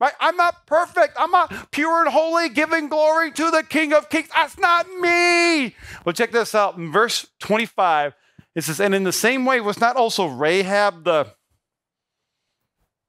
Right? 0.00 0.12
I'm 0.20 0.36
not 0.36 0.66
perfect. 0.66 1.14
I'm 1.18 1.30
not 1.30 1.72
pure 1.72 2.00
and 2.00 2.08
holy, 2.08 2.48
giving 2.48 2.88
glory 2.88 3.32
to 3.32 3.50
the 3.50 3.64
King 3.64 3.92
of 3.92 4.08
Kings. 4.08 4.28
That's 4.34 4.56
not 4.58 4.88
me. 4.88 5.74
Well, 6.04 6.12
check 6.12 6.30
this 6.30 6.54
out. 6.54 6.76
In 6.76 6.92
verse 6.92 7.26
25, 7.40 8.14
it 8.54 8.62
says, 8.62 8.80
And 8.80 8.94
in 8.94 9.02
the 9.02 9.12
same 9.12 9.44
way, 9.44 9.60
was 9.60 9.80
not 9.80 9.96
also 9.96 10.26
Rahab 10.26 11.04
the 11.04 11.34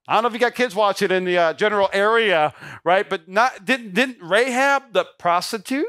I 0.09 0.15
don't 0.15 0.23
know 0.23 0.27
if 0.29 0.33
you 0.33 0.39
got 0.39 0.55
kids 0.55 0.73
watching 0.73 1.11
in 1.11 1.23
the 1.23 1.37
uh, 1.37 1.53
general 1.53 1.87
area, 1.93 2.55
right? 2.83 3.07
But 3.07 3.29
not 3.29 3.63
didn't, 3.63 3.93
didn't 3.93 4.17
Rahab 4.23 4.91
the 4.91 5.05
prostitute? 5.19 5.85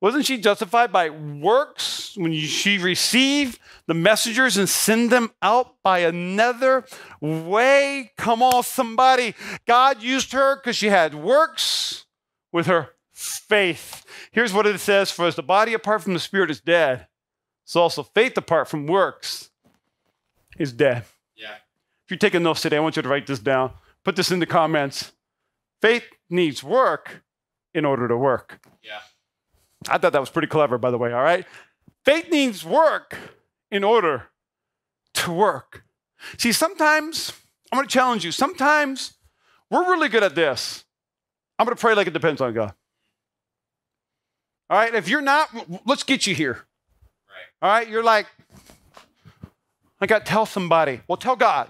Wasn't 0.00 0.24
she 0.24 0.38
justified 0.38 0.92
by 0.92 1.10
works 1.10 2.16
when 2.16 2.32
she 2.32 2.78
received 2.78 3.58
the 3.88 3.94
messengers 3.94 4.56
and 4.56 4.68
send 4.68 5.10
them 5.10 5.32
out 5.42 5.82
by 5.82 5.98
another 5.98 6.84
way? 7.20 8.12
Come 8.16 8.40
on, 8.40 8.62
somebody. 8.62 9.34
God 9.66 10.00
used 10.00 10.30
her 10.30 10.54
because 10.54 10.76
she 10.76 10.88
had 10.88 11.12
works 11.12 12.06
with 12.52 12.66
her 12.66 12.90
faith. 13.10 14.04
Here's 14.30 14.52
what 14.52 14.66
it 14.66 14.78
says 14.78 15.10
For 15.10 15.26
as 15.26 15.34
the 15.34 15.42
body 15.42 15.74
apart 15.74 16.04
from 16.04 16.14
the 16.14 16.20
spirit 16.20 16.52
is 16.52 16.60
dead, 16.60 17.08
so 17.64 17.80
also 17.80 18.04
faith 18.04 18.38
apart 18.38 18.68
from 18.68 18.86
works 18.86 19.50
is 20.56 20.72
dead 20.72 21.04
you're 22.12 22.18
taking 22.18 22.42
notes 22.42 22.60
today, 22.60 22.76
I 22.76 22.80
want 22.80 22.96
you 22.96 23.02
to 23.02 23.08
write 23.08 23.26
this 23.26 23.38
down. 23.38 23.72
Put 24.04 24.16
this 24.16 24.30
in 24.30 24.38
the 24.38 24.46
comments. 24.46 25.12
Faith 25.80 26.04
needs 26.28 26.62
work 26.62 27.22
in 27.74 27.84
order 27.84 28.06
to 28.06 28.16
work. 28.16 28.60
Yeah. 28.82 29.00
I 29.88 29.98
thought 29.98 30.12
that 30.12 30.20
was 30.20 30.30
pretty 30.30 30.48
clever, 30.48 30.78
by 30.78 30.90
the 30.90 30.98
way, 30.98 31.12
all 31.12 31.22
right? 31.22 31.46
Faith 32.04 32.30
needs 32.30 32.64
work 32.64 33.16
in 33.70 33.82
order 33.82 34.28
to 35.14 35.32
work. 35.32 35.84
See, 36.36 36.52
sometimes, 36.52 37.32
I'm 37.72 37.78
gonna 37.78 37.88
challenge 37.88 38.24
you, 38.24 38.30
sometimes 38.30 39.14
we're 39.70 39.90
really 39.90 40.08
good 40.08 40.22
at 40.22 40.34
this. 40.34 40.84
I'm 41.58 41.66
gonna 41.66 41.76
pray 41.76 41.94
like 41.94 42.06
it 42.06 42.12
depends 42.12 42.40
on 42.40 42.52
God. 42.52 42.74
All 44.68 44.78
right, 44.78 44.94
if 44.94 45.08
you're 45.08 45.22
not, 45.22 45.48
let's 45.86 46.02
get 46.02 46.26
you 46.26 46.34
here. 46.34 46.52
Right. 47.28 47.62
All 47.62 47.70
right, 47.70 47.88
you're 47.88 48.02
like, 48.02 48.26
I 50.02 50.06
got 50.06 50.26
to 50.26 50.30
tell 50.30 50.46
somebody. 50.46 51.00
Well, 51.06 51.16
tell 51.16 51.36
God. 51.36 51.68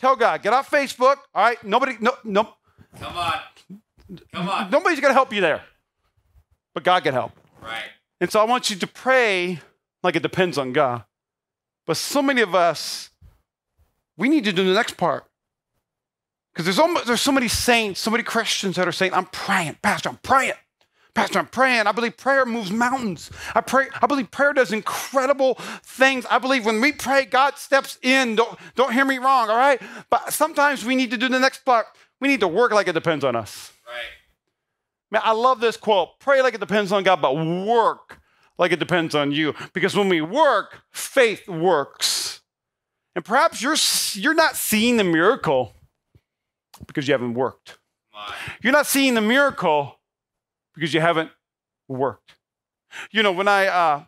Tell 0.00 0.16
God, 0.16 0.42
get 0.42 0.52
off 0.52 0.70
Facebook. 0.70 1.16
All 1.34 1.44
right, 1.44 1.62
nobody, 1.62 1.96
no, 2.00 2.16
no. 2.24 2.54
Come 2.98 3.16
on, 3.16 3.38
come 4.32 4.48
on. 4.48 4.70
Nobody's 4.70 5.00
gonna 5.00 5.14
help 5.14 5.32
you 5.32 5.40
there, 5.40 5.62
but 6.74 6.82
God 6.82 7.02
can 7.02 7.12
help. 7.12 7.32
Right. 7.62 7.84
And 8.20 8.30
so 8.30 8.40
I 8.40 8.44
want 8.44 8.70
you 8.70 8.76
to 8.76 8.86
pray 8.86 9.60
like 10.02 10.16
it 10.16 10.22
depends 10.22 10.58
on 10.58 10.72
God. 10.72 11.04
But 11.86 11.96
so 11.96 12.22
many 12.22 12.40
of 12.40 12.54
us, 12.54 13.10
we 14.16 14.28
need 14.28 14.44
to 14.44 14.52
do 14.52 14.64
the 14.64 14.74
next 14.74 14.96
part. 14.96 15.24
Because 16.52 16.64
there's, 16.64 16.78
almost, 16.78 17.06
there's 17.06 17.20
so 17.20 17.32
many 17.32 17.48
saints, 17.48 18.00
so 18.00 18.10
many 18.10 18.24
Christians 18.24 18.76
that 18.76 18.88
are 18.88 18.92
saying, 18.92 19.14
I'm 19.14 19.26
praying, 19.26 19.76
Pastor, 19.82 20.08
I'm 20.08 20.16
praying. 20.16 20.54
Pastor, 21.20 21.38
I'm 21.38 21.46
praying. 21.46 21.86
I 21.86 21.92
believe 21.92 22.16
prayer 22.16 22.46
moves 22.46 22.70
mountains. 22.70 23.30
I 23.54 23.60
pray, 23.60 23.88
I 24.00 24.06
believe 24.06 24.30
prayer 24.30 24.52
does 24.52 24.72
incredible 24.72 25.54
things. 25.82 26.24
I 26.30 26.38
believe 26.38 26.64
when 26.64 26.80
we 26.80 26.92
pray, 26.92 27.26
God 27.26 27.58
steps 27.58 27.98
in. 28.02 28.36
Don't, 28.36 28.58
don't 28.74 28.92
hear 28.92 29.04
me 29.04 29.18
wrong, 29.18 29.50
all 29.50 29.56
right? 29.56 29.80
But 30.08 30.32
sometimes 30.32 30.84
we 30.84 30.96
need 30.96 31.10
to 31.10 31.18
do 31.18 31.28
the 31.28 31.38
next 31.38 31.64
part. 31.64 31.86
We 32.20 32.28
need 32.28 32.40
to 32.40 32.48
work 32.48 32.72
like 32.72 32.88
it 32.88 32.92
depends 32.92 33.22
on 33.24 33.36
us. 33.36 33.72
Right. 33.86 34.02
Man, 35.10 35.22
I 35.24 35.32
love 35.32 35.60
this 35.60 35.76
quote. 35.76 36.18
Pray 36.20 36.40
like 36.40 36.54
it 36.54 36.60
depends 36.60 36.90
on 36.90 37.02
God, 37.02 37.20
but 37.20 37.34
work 37.34 38.20
like 38.58 38.72
it 38.72 38.78
depends 38.78 39.14
on 39.14 39.32
you. 39.32 39.54
Because 39.74 39.96
when 39.96 40.08
we 40.08 40.20
work, 40.20 40.82
faith 40.90 41.48
works. 41.48 42.40
And 43.14 43.24
perhaps 43.24 43.60
you're 43.60 43.76
you're 44.14 44.34
not 44.34 44.56
seeing 44.56 44.96
the 44.96 45.04
miracle 45.04 45.74
because 46.86 47.06
you 47.06 47.12
haven't 47.12 47.34
worked. 47.34 47.78
You're 48.62 48.72
not 48.72 48.86
seeing 48.86 49.14
the 49.14 49.20
miracle 49.20 49.99
because 50.80 50.94
you 50.94 51.00
haven't 51.00 51.30
worked. 51.88 52.32
You 53.10 53.22
know, 53.22 53.32
when 53.32 53.48
I 53.48 53.66
uh, 53.66 54.04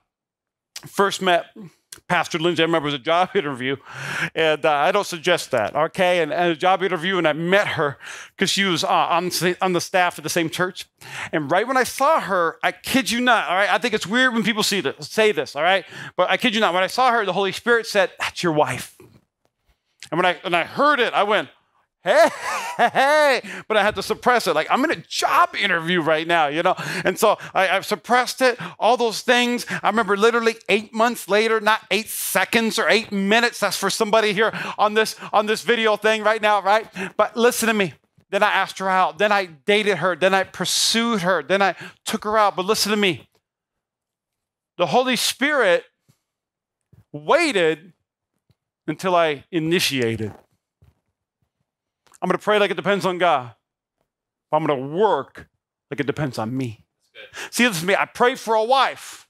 first 0.87 1.21
met 1.21 1.55
Pastor 2.09 2.39
Lindsay, 2.39 2.63
I 2.63 2.67
remember 2.67 2.89
it 2.89 2.93
was 2.93 3.01
a 3.01 3.05
job 3.05 3.31
interview, 3.35 3.77
and 4.35 4.65
uh, 4.65 4.73
I 4.73 4.91
don't 4.91 5.07
suggest 5.07 5.51
that, 5.51 5.77
okay? 5.77 6.23
And, 6.23 6.33
and, 6.33 6.51
a 6.51 6.57
job 6.57 6.83
interview, 6.83 7.19
and 7.19 7.29
I 7.29 7.35
met 7.35 7.69
her 7.69 7.99
because 8.35 8.49
she 8.49 8.65
was 8.65 8.85
uh, 8.85 8.89
on, 8.89 9.31
on 9.61 9.75
the 9.75 9.83
staff 9.83 10.19
at 10.19 10.23
the 10.23 10.31
same 10.31 10.49
church. 10.49 10.87
And 11.31 11.51
right 11.51 11.69
when 11.69 11.77
I 11.77 11.85
saw 11.85 12.21
her, 12.21 12.57
I 12.63 12.73
kid 12.73 13.11
you 13.11 13.21
not, 13.21 13.49
all 13.49 13.55
right? 13.55 13.71
I 13.71 13.77
think 13.77 13.93
it's 13.93 14.07
weird 14.07 14.33
when 14.33 14.43
people 14.43 14.63
see 14.63 14.81
this, 14.81 15.09
say 15.09 15.31
this, 15.31 15.55
all 15.55 15.63
right? 15.63 15.85
But 16.17 16.31
I 16.31 16.39
kid 16.39 16.55
you 16.55 16.61
not, 16.63 16.73
when 16.73 16.83
I 16.83 16.89
saw 16.89 17.13
her, 17.13 17.27
the 17.27 17.35
Holy 17.35 17.53
Spirit 17.53 17.87
said, 17.87 18.11
That's 18.19 18.43
your 18.43 18.53
wife. 18.53 18.97
And 20.11 20.19
when 20.19 20.25
I, 20.25 20.39
when 20.43 20.55
I 20.55 20.65
heard 20.65 21.01
it, 21.01 21.13
I 21.13 21.23
went, 21.23 21.51
hey, 22.05 22.29
hey, 22.77 23.43
but 23.69 23.77
I 23.77 23.83
had 23.83 23.95
to 23.97 24.03
suppress 24.03 24.47
it. 24.47 24.55
Like 24.55 24.67
I'm 24.71 24.85
in 24.85 24.91
a 24.91 24.97
job 24.97 25.55
interview 25.55 26.01
right 26.01 26.27
now, 26.27 26.49
you 26.49 26.63
know? 26.63 26.75
And 27.05 27.19
so 27.19 27.39
I, 27.55 27.67
have 27.67 27.87
suppressed 27.87 28.41
it, 28.41 28.59
all 28.79 28.97
those 28.97 29.21
things. 29.21 29.67
I 29.83 29.89
remember 29.89 30.17
literally 30.17 30.57
eight 30.69 30.93
months 30.93 31.29
later, 31.29 31.61
not 31.61 31.83
eight 31.91 32.09
seconds 32.09 32.79
or 32.79 32.89
eight 32.89 33.13
minutes. 33.13 33.61
That's 33.61 33.77
for 33.77 33.91
somebody 33.91 34.33
here 34.33 34.53
on 34.79 34.95
this 34.95 35.17
on 35.33 35.47
this 35.47 35.63
video 35.63 35.97
thing 35.97 36.23
right 36.23 36.43
now, 36.43 36.63
right? 36.63 36.87
But 37.17 37.37
listen 37.37 37.69
to 37.69 37.75
me. 37.75 37.95
Then 38.31 38.43
I 38.43 38.51
asked 38.51 38.79
her 38.79 38.89
out. 38.89 39.19
Then 39.19 39.31
I 39.31 39.45
dated 39.45 39.99
her. 39.99 40.17
Then 40.17 40.33
I 40.33 40.45
pursued 40.45 41.21
her. 41.21 41.43
Then 41.43 41.61
I 41.61 41.75
took 42.07 42.25
her 42.25 42.39
out. 42.39 42.57
But 42.57 42.65
listen 42.65 42.91
to 42.91 42.97
me. 42.97 43.29
The 44.79 44.87
Holy 44.87 45.17
Spirit 45.17 45.85
waited 47.13 47.93
until 48.87 49.15
I 49.15 49.45
initiated. 49.53 50.33
I'm 52.23 52.29
going 52.29 52.39
to 52.39 52.43
pray 52.43 52.59
like 52.59 52.71
it 52.71 52.77
depends 52.77 53.05
on 53.05 53.19
God. 53.19 53.53
But 54.51 54.57
I'm 54.59 54.67
going 54.67 54.81
to 54.81 54.97
work 54.97 55.49
like 55.91 56.01
it 56.01 56.07
depends 56.07 56.39
on 56.39 56.57
me. 56.57 56.87
See, 57.51 57.67
this 57.67 57.79
is 57.79 57.85
me. 57.85 57.95
I 57.95 58.05
prayed 58.07 58.39
for 58.39 58.55
a 58.55 58.65
wife. 58.65 59.29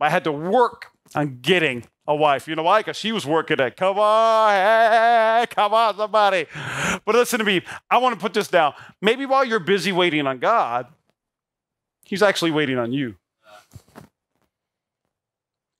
I 0.00 0.10
had 0.10 0.24
to 0.24 0.32
work 0.32 0.86
on 1.14 1.40
getting 1.40 1.84
a 2.06 2.14
wife. 2.14 2.48
You 2.48 2.56
know 2.56 2.62
why? 2.62 2.80
Because 2.80 2.96
she 2.96 3.12
was 3.12 3.26
working 3.26 3.58
it. 3.60 3.76
Come 3.76 3.98
on, 3.98 4.50
hey, 4.52 5.46
come 5.50 5.74
on, 5.74 5.96
somebody. 5.96 6.46
But 7.04 7.14
listen 7.14 7.38
to 7.38 7.44
me. 7.44 7.62
I 7.90 7.98
want 7.98 8.14
to 8.14 8.20
put 8.20 8.32
this 8.34 8.48
down. 8.48 8.74
Maybe 9.02 9.26
while 9.26 9.44
you're 9.44 9.60
busy 9.60 9.92
waiting 9.92 10.26
on 10.26 10.38
God, 10.38 10.86
He's 12.04 12.22
actually 12.22 12.50
waiting 12.50 12.78
on 12.78 12.92
you. 12.92 13.16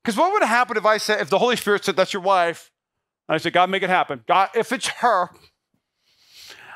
Because 0.03 0.17
what 0.17 0.31
would 0.33 0.43
happen 0.43 0.77
if 0.77 0.85
I 0.85 0.97
said, 0.97 1.21
if 1.21 1.29
the 1.29 1.39
Holy 1.39 1.55
Spirit 1.55 1.83
said, 1.83 1.95
that's 1.95 2.13
your 2.13 2.21
wife, 2.21 2.71
and 3.27 3.35
I 3.35 3.37
said, 3.37 3.53
God, 3.53 3.69
make 3.69 3.83
it 3.83 3.89
happen. 3.89 4.23
God, 4.27 4.49
if 4.55 4.71
it's 4.71 4.87
her, 4.87 5.29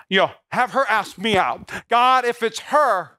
you 0.09 0.19
know, 0.19 0.31
have 0.51 0.71
her 0.71 0.85
ask 0.87 1.17
me 1.17 1.37
out. 1.37 1.71
God, 1.89 2.25
if 2.25 2.43
it's 2.43 2.59
her, 2.59 3.11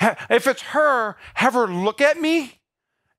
if 0.00 0.46
it's 0.46 0.62
her, 0.62 1.16
have 1.34 1.54
her 1.54 1.66
look 1.66 2.00
at 2.00 2.20
me 2.20 2.60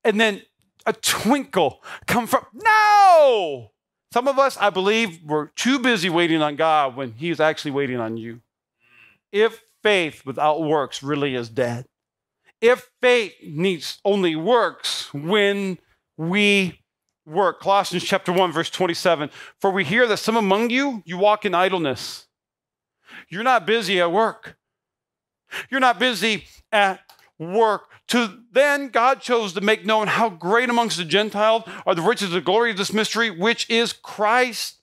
and 0.03 0.19
then 0.19 0.41
a 0.85 0.93
twinkle 0.93 1.83
come 2.07 2.27
from. 2.27 2.45
No! 2.53 3.71
Some 4.11 4.27
of 4.27 4.39
us, 4.39 4.57
I 4.57 4.69
believe, 4.69 5.19
we're 5.23 5.47
too 5.47 5.79
busy 5.79 6.09
waiting 6.09 6.41
on 6.41 6.55
God 6.55 6.95
when 6.95 7.13
He's 7.13 7.39
actually 7.39 7.71
waiting 7.71 7.99
on 7.99 8.17
you. 8.17 8.41
If 9.31 9.61
faith 9.83 10.25
without 10.25 10.63
works 10.63 11.03
really 11.03 11.35
is 11.35 11.49
dead, 11.49 11.85
if 12.59 12.89
faith 13.01 13.33
needs 13.43 13.99
only 14.03 14.35
works 14.35 15.13
when 15.13 15.77
we 16.17 16.79
work. 17.25 17.61
Colossians 17.61 18.03
chapter 18.03 18.33
1, 18.33 18.51
verse 18.51 18.69
27. 18.69 19.29
For 19.61 19.71
we 19.71 19.83
hear 19.83 20.07
that 20.07 20.17
some 20.17 20.35
among 20.35 20.69
you, 20.69 21.03
you 21.05 21.17
walk 21.17 21.45
in 21.45 21.53
idleness. 21.53 22.27
You're 23.29 23.43
not 23.43 23.65
busy 23.65 23.99
at 24.01 24.11
work. 24.11 24.57
You're 25.69 25.79
not 25.79 25.99
busy 25.99 26.45
at 26.71 27.01
work. 27.37 27.83
To 28.09 28.39
then 28.51 28.89
God 28.89 29.21
chose 29.21 29.53
to 29.53 29.61
make 29.61 29.85
known 29.85 30.07
how 30.07 30.29
great 30.29 30.69
amongst 30.69 30.97
the 30.97 31.05
Gentiles 31.05 31.63
are 31.85 31.95
the 31.95 32.01
riches 32.01 32.29
of 32.29 32.31
the 32.31 32.41
glory 32.41 32.71
of 32.71 32.77
this 32.77 32.91
mystery, 32.91 33.29
which 33.29 33.69
is 33.69 33.93
Christ 33.93 34.81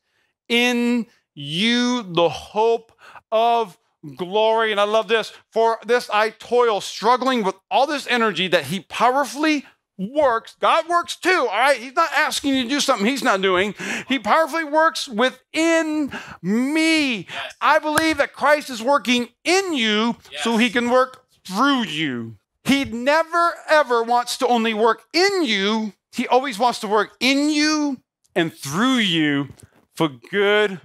in 0.49 1.07
you, 1.35 2.03
the 2.03 2.29
hope 2.29 2.93
of 3.33 3.77
glory. 4.17 4.71
And 4.71 4.81
I 4.81 4.85
love 4.85 5.09
this. 5.09 5.33
For 5.51 5.79
this 5.85 6.09
I 6.11 6.31
toil, 6.31 6.81
struggling 6.81 7.43
with 7.43 7.57
all 7.71 7.87
this 7.87 8.07
energy 8.07 8.47
that 8.49 8.65
he 8.67 8.81
powerfully 8.81 9.65
works. 9.99 10.57
God 10.61 10.89
works 10.89 11.17
too, 11.17 11.47
all 11.51 11.59
right? 11.59 11.79
He's 11.79 11.95
not 11.95 12.11
asking 12.13 12.55
you 12.55 12.63
to 12.65 12.69
do 12.69 12.81
something 12.81 13.07
he's 13.07 13.23
not 13.23 13.41
doing. 13.41 13.75
He 14.09 14.19
powerfully 14.19 14.65
works 14.65 15.09
within 15.09 16.13
me. 16.43 17.17
Yes. 17.17 17.55
I 17.61 17.79
believe 17.79 18.19
that 18.19 18.33
Christ 18.33 18.71
is 18.71 18.83
working 18.83 19.29
in 19.45 19.75
you 19.75 20.17
yes. 20.31 20.43
so 20.43 20.57
he 20.57 20.71
can 20.71 20.91
work 20.91 21.25
through 21.47 21.85
you. 21.85 22.37
He 22.65 22.85
never 22.85 23.55
ever 23.69 24.03
wants 24.03 24.37
to 24.39 24.47
only 24.47 24.75
work 24.75 25.03
in 25.13 25.45
you, 25.45 25.93
he 26.13 26.27
always 26.27 26.59
wants 26.59 26.81
to 26.81 26.89
work 26.89 27.13
in 27.21 27.51
you 27.51 28.01
and 28.35 28.53
through 28.53 28.97
you 28.97 29.49
for 29.95 30.09
good 30.09 30.81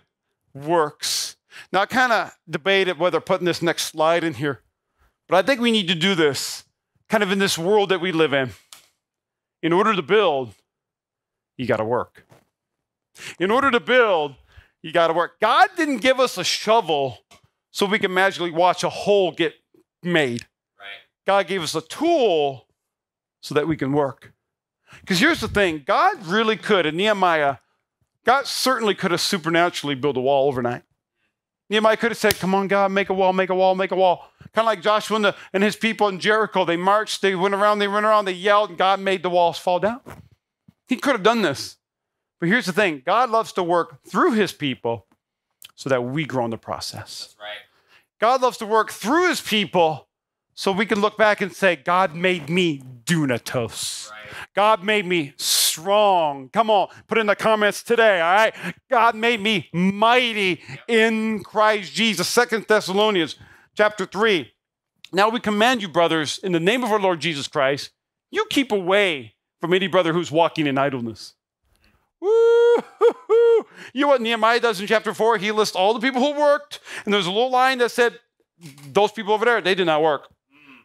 works. 0.53 1.37
Now, 1.71 1.81
I 1.81 1.85
kind 1.85 2.11
of 2.11 2.37
debated 2.49 2.99
whether 2.99 3.19
putting 3.19 3.45
this 3.45 3.61
next 3.61 3.83
slide 3.83 4.23
in 4.23 4.35
here, 4.35 4.61
but 5.27 5.37
I 5.37 5.41
think 5.41 5.61
we 5.61 5.71
need 5.71 5.87
to 5.87 5.95
do 5.95 6.15
this 6.15 6.65
kind 7.09 7.23
of 7.23 7.31
in 7.31 7.39
this 7.39 7.57
world 7.57 7.89
that 7.89 7.99
we 7.99 8.11
live 8.11 8.33
in 8.33 8.51
in 9.61 9.73
order 9.73 9.95
to 9.95 10.01
build, 10.01 10.53
you 11.57 11.65
got 11.65 11.77
to 11.77 11.85
work. 11.85 12.25
In 13.39 13.51
order 13.51 13.71
to 13.71 13.79
build, 13.79 14.35
you 14.81 14.91
got 14.91 15.07
to 15.07 15.13
work. 15.13 15.39
God 15.39 15.69
didn't 15.75 15.97
give 15.97 16.19
us 16.19 16.37
a 16.37 16.43
shovel 16.43 17.19
so 17.71 17.85
we 17.85 17.99
can 17.99 18.13
magically 18.13 18.51
watch 18.51 18.83
a 18.83 18.89
hole 18.89 19.31
get 19.31 19.53
made. 20.03 20.47
Right. 20.79 20.87
God 21.25 21.47
gave 21.47 21.61
us 21.61 21.75
a 21.75 21.81
tool 21.81 22.67
so 23.41 23.55
that 23.55 23.67
we 23.67 23.77
can 23.77 23.91
work. 23.91 24.33
Because 24.99 25.19
here's 25.19 25.41
the 25.41 25.47
thing 25.47 25.83
God 25.85 26.25
really 26.25 26.57
could, 26.57 26.85
in 26.85 26.97
Nehemiah, 26.97 27.57
God 28.25 28.45
certainly 28.45 28.93
could 28.93 29.11
have 29.11 29.21
supernaturally 29.21 29.95
built 29.95 30.17
a 30.17 30.21
wall 30.21 30.47
overnight. 30.47 30.83
Nehemiah 31.71 31.95
could 31.95 32.11
have 32.11 32.17
said, 32.17 32.37
Come 32.37 32.53
on, 32.53 32.67
God, 32.67 32.91
make 32.91 33.09
a 33.09 33.13
wall, 33.13 33.31
make 33.31 33.49
a 33.49 33.55
wall, 33.55 33.75
make 33.75 33.91
a 33.91 33.95
wall. 33.95 34.29
Kind 34.53 34.65
of 34.65 34.65
like 34.65 34.81
Joshua 34.81 35.15
and, 35.15 35.25
the, 35.25 35.35
and 35.53 35.63
his 35.63 35.77
people 35.77 36.09
in 36.09 36.19
Jericho. 36.19 36.65
They 36.65 36.75
marched, 36.75 37.21
they 37.21 37.33
went 37.33 37.55
around, 37.55 37.79
they 37.79 37.87
went 37.87 38.05
around, 38.05 38.25
they 38.25 38.33
yelled, 38.33 38.69
and 38.71 38.77
God 38.77 38.99
made 38.99 39.23
the 39.23 39.29
walls 39.29 39.57
fall 39.57 39.79
down. 39.79 40.01
He 40.89 40.97
could 40.97 41.13
have 41.13 41.23
done 41.23 41.41
this. 41.41 41.77
But 42.41 42.49
here's 42.49 42.65
the 42.65 42.73
thing 42.73 43.03
God 43.05 43.29
loves 43.29 43.53
to 43.53 43.63
work 43.63 44.03
through 44.03 44.33
his 44.33 44.51
people 44.51 45.05
so 45.75 45.89
that 45.89 46.03
we 46.03 46.25
grow 46.25 46.43
in 46.43 46.51
the 46.51 46.57
process. 46.57 47.19
That's 47.19 47.35
right. 47.39 47.57
God 48.19 48.41
loves 48.41 48.57
to 48.57 48.65
work 48.65 48.91
through 48.91 49.29
his 49.29 49.39
people 49.39 50.09
so 50.53 50.71
we 50.71 50.85
can 50.85 51.01
look 51.01 51.17
back 51.17 51.41
and 51.41 51.51
say, 51.53 51.75
God 51.75 52.15
made 52.15 52.49
me 52.49 52.81
dunatos. 53.05 54.11
Right. 54.11 54.19
God 54.53 54.83
made 54.83 55.05
me 55.05 55.33
strong. 55.37 56.49
Come 56.49 56.69
on, 56.69 56.89
put 57.07 57.17
in 57.17 57.27
the 57.27 57.35
comments 57.35 57.83
today, 57.83 58.21
all 58.21 58.33
right? 58.33 58.53
God 58.89 59.15
made 59.15 59.39
me 59.39 59.69
mighty 59.73 60.61
in 60.87 61.43
Christ 61.43 61.93
Jesus. 61.93 62.27
Second 62.27 62.65
Thessalonians 62.67 63.35
chapter 63.75 64.05
3. 64.05 64.51
Now 65.13 65.29
we 65.29 65.39
command 65.39 65.81
you, 65.81 65.87
brothers, 65.87 66.39
in 66.43 66.51
the 66.51 66.59
name 66.59 66.83
of 66.83 66.91
our 66.91 66.99
Lord 66.99 67.19
Jesus 67.19 67.47
Christ, 67.47 67.91
you 68.29 68.45
keep 68.49 68.71
away 68.71 69.35
from 69.59 69.73
any 69.73 69.87
brother 69.87 70.13
who's 70.13 70.31
walking 70.31 70.67
in 70.67 70.77
idleness. 70.77 71.33
Woo 72.19 72.75
hoo! 72.77 73.65
You 73.93 74.01
know 74.01 74.07
what 74.09 74.21
Nehemiah 74.21 74.59
does 74.59 74.79
in 74.79 74.87
chapter 74.87 75.13
4? 75.13 75.37
He 75.37 75.51
lists 75.51 75.75
all 75.75 75.93
the 75.93 75.99
people 75.99 76.21
who 76.21 76.39
worked, 76.39 76.79
and 77.05 77.13
there's 77.13 77.25
a 77.25 77.31
little 77.31 77.49
line 77.49 77.79
that 77.79 77.91
said, 77.91 78.19
Those 78.91 79.11
people 79.11 79.33
over 79.33 79.45
there, 79.45 79.61
they 79.61 79.75
did 79.75 79.85
not 79.85 80.01
work. 80.01 80.27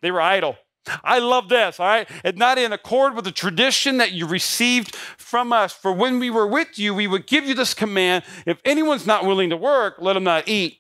They 0.03 0.11
were 0.11 0.21
idle. 0.21 0.57
I 1.03 1.19
love 1.19 1.49
this, 1.49 1.81
all 1.81 1.87
right? 1.87 2.09
And 2.25 2.37
not 2.37 2.59
in 2.59 2.73
accord 2.73 3.15
with 3.15 3.25
the 3.25 3.33
tradition 3.33 3.99
that 3.99 4.13
you 4.13 4.27
received 4.27 4.95
from 4.95 5.53
us. 5.53 5.73
For 5.73 5.93
when 5.93 6.19
we 6.19 6.31
were 6.31 6.47
with 6.47 6.79
you, 6.79 6.95
we 6.95 7.07
would 7.07 7.27
give 7.27 7.45
you 7.45 7.55
this 7.55 7.75
command 7.75 8.25
if 8.47 8.61
anyone's 8.65 9.07
not 9.07 9.27
willing 9.27 9.51
to 9.51 9.57
work, 9.57 9.97
let 9.99 10.17
him 10.17 10.25
not 10.25 10.49
eat. 10.49 10.79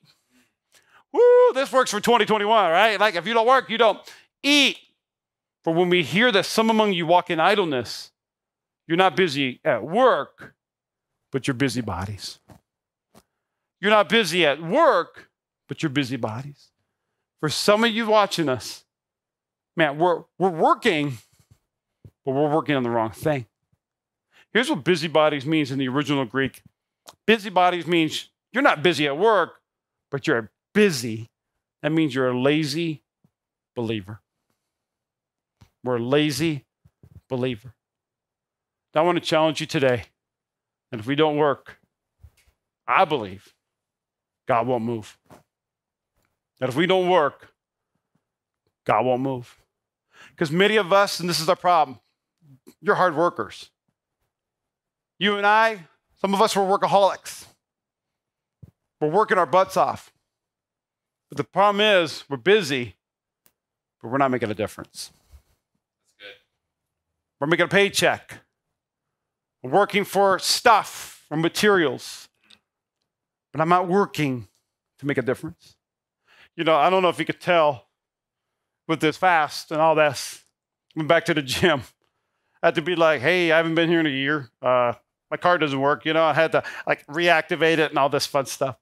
Woo, 1.12 1.52
this 1.55 1.72
works 1.72 1.90
for 1.90 2.00
2021, 2.00 2.70
right? 2.70 3.00
Like 3.00 3.14
if 3.14 3.26
you 3.26 3.35
don't 3.35 3.46
work, 3.46 3.70
you 3.70 3.79
don't 3.79 3.98
eat. 4.42 4.79
For 5.64 5.74
when 5.74 5.88
we 5.88 6.02
hear 6.02 6.31
that 6.31 6.46
some 6.46 6.70
among 6.70 6.92
you 6.92 7.07
walk 7.07 7.31
in 7.31 7.40
idleness, 7.40 8.12
you're 8.87 8.96
not 8.96 9.16
busy 9.16 9.61
at 9.64 9.83
work, 9.83 10.55
but 11.33 11.48
you're 11.48 11.55
busy 11.55 11.81
bodies. 11.81 12.38
You're 13.81 13.90
not 13.90 14.09
busy 14.09 14.46
at 14.46 14.62
work, 14.62 15.29
but 15.68 15.83
you're 15.83 15.90
busy 15.90 16.16
bodies. 16.16 16.70
For 17.40 17.48
some 17.48 17.83
of 17.83 17.90
you 17.90 18.07
watching 18.07 18.48
us, 18.48 18.85
man, 19.77 19.99
we're, 19.99 20.23
we're 20.39 20.51
working, 20.51 21.19
but 22.25 22.33
we're 22.33 22.51
working 22.51 22.75
on 22.75 22.83
the 22.83 22.91
wrong 22.91 23.11
thing. 23.11 23.47
Here's 24.53 24.71
what 24.71 24.85
busybodies 24.85 25.45
means 25.45 25.71
in 25.71 25.79
the 25.79 25.89
original 25.89 26.25
Greek 26.25 26.62
busybodies 27.27 27.87
means 27.87 28.31
you're 28.53 28.62
not 28.62 28.83
busy 28.83 29.07
at 29.07 29.17
work, 29.17 29.61
but 30.11 30.27
you're 30.27 30.51
busy. 30.75 31.29
That 31.83 31.93
means 31.93 32.15
you're 32.15 32.31
a 32.31 32.39
lazy 32.39 33.03
believer. 33.75 34.21
We're 35.85 35.97
a 35.97 36.03
lazy 36.03 36.65
believer. 37.29 37.75
I 38.95 39.03
want 39.03 39.19
to 39.19 39.25
challenge 39.25 39.61
you 39.61 39.67
today. 39.67 40.05
And 40.91 41.01
if 41.01 41.07
we 41.07 41.15
don't 41.15 41.37
work, 41.37 41.79
I 42.89 43.05
believe 43.05 43.53
God 44.49 44.67
won't 44.67 44.85
move. 44.85 45.19
That 46.59 46.71
if 46.71 46.77
we 46.77 46.87
don't 46.87 47.11
work, 47.11 47.53
God 48.87 49.05
won't 49.05 49.21
move. 49.21 49.55
Because 50.37 50.53
many 50.53 50.77
of 50.77 50.92
us, 50.92 51.18
and 51.18 51.29
this 51.29 51.40
is 51.40 51.49
our 51.49 51.57
problem, 51.57 51.99
you're 52.83 52.94
hard 52.94 53.16
workers. 53.16 53.70
You 55.18 55.38
and 55.38 55.46
I, 55.46 55.87
some 56.20 56.35
of 56.35 56.42
us 56.42 56.55
were 56.55 56.62
workaholics. 56.62 57.46
We're 59.01 59.09
working 59.09 59.38
our 59.38 59.46
butts 59.46 59.79
off. 59.79 60.12
But 61.31 61.38
the 61.38 61.44
problem 61.44 61.81
is, 61.81 62.25
we're 62.29 62.37
busy, 62.37 62.96
but 64.03 64.11
we're 64.11 64.18
not 64.18 64.31
making 64.31 64.51
a 64.51 64.55
difference. 64.55 65.11
That's 66.18 66.29
good. 66.29 66.35
We're 67.40 67.46
making 67.46 67.64
a 67.64 67.68
paycheck. 67.68 68.40
We're 69.62 69.70
working 69.70 70.05
for 70.05 70.38
stuff 70.38 71.25
or 71.31 71.38
materials, 71.38 72.29
but 73.53 73.62
I'm 73.62 73.70
not 73.70 73.88
working 73.88 74.49
to 74.99 75.07
make 75.07 75.16
a 75.16 75.22
difference. 75.22 75.77
You 76.57 76.64
know, 76.64 76.77
I 76.77 76.90
don't 76.90 77.03
know 77.03 77.09
if 77.09 77.18
you 77.18 77.25
could 77.25 77.40
tell 77.40 77.86
with 78.87 79.01
this 79.01 79.16
fast 79.16 79.70
and 79.70 79.81
all 79.81 79.94
this. 79.94 80.44
Went 80.94 81.09
back 81.09 81.25
to 81.27 81.35
the 81.35 81.42
gym. 81.42 81.83
I 82.62 82.66
had 82.68 82.75
to 82.77 82.83
be 82.83 82.96
like, 82.96 83.20
hey, 83.20 83.53
I 83.53 83.57
haven't 83.59 83.75
been 83.75 83.88
here 83.88 84.01
in 84.01 84.07
a 84.07 84.11
year. 84.11 84.51
Uh, 84.62 84.94
my 85.31 85.37
car 85.37 85.59
doesn't 85.59 85.81
work. 85.81 86.05
You 86.05 86.12
know, 86.12 86.25
I 86.25 86.33
had 86.33 86.53
to 86.53 86.62
like 86.87 87.07
reactivate 87.07 87.79
it 87.79 87.90
and 87.90 87.99
all 87.99 88.09
this 88.09 88.27
fun 88.27 88.46
stuff. 88.46 88.77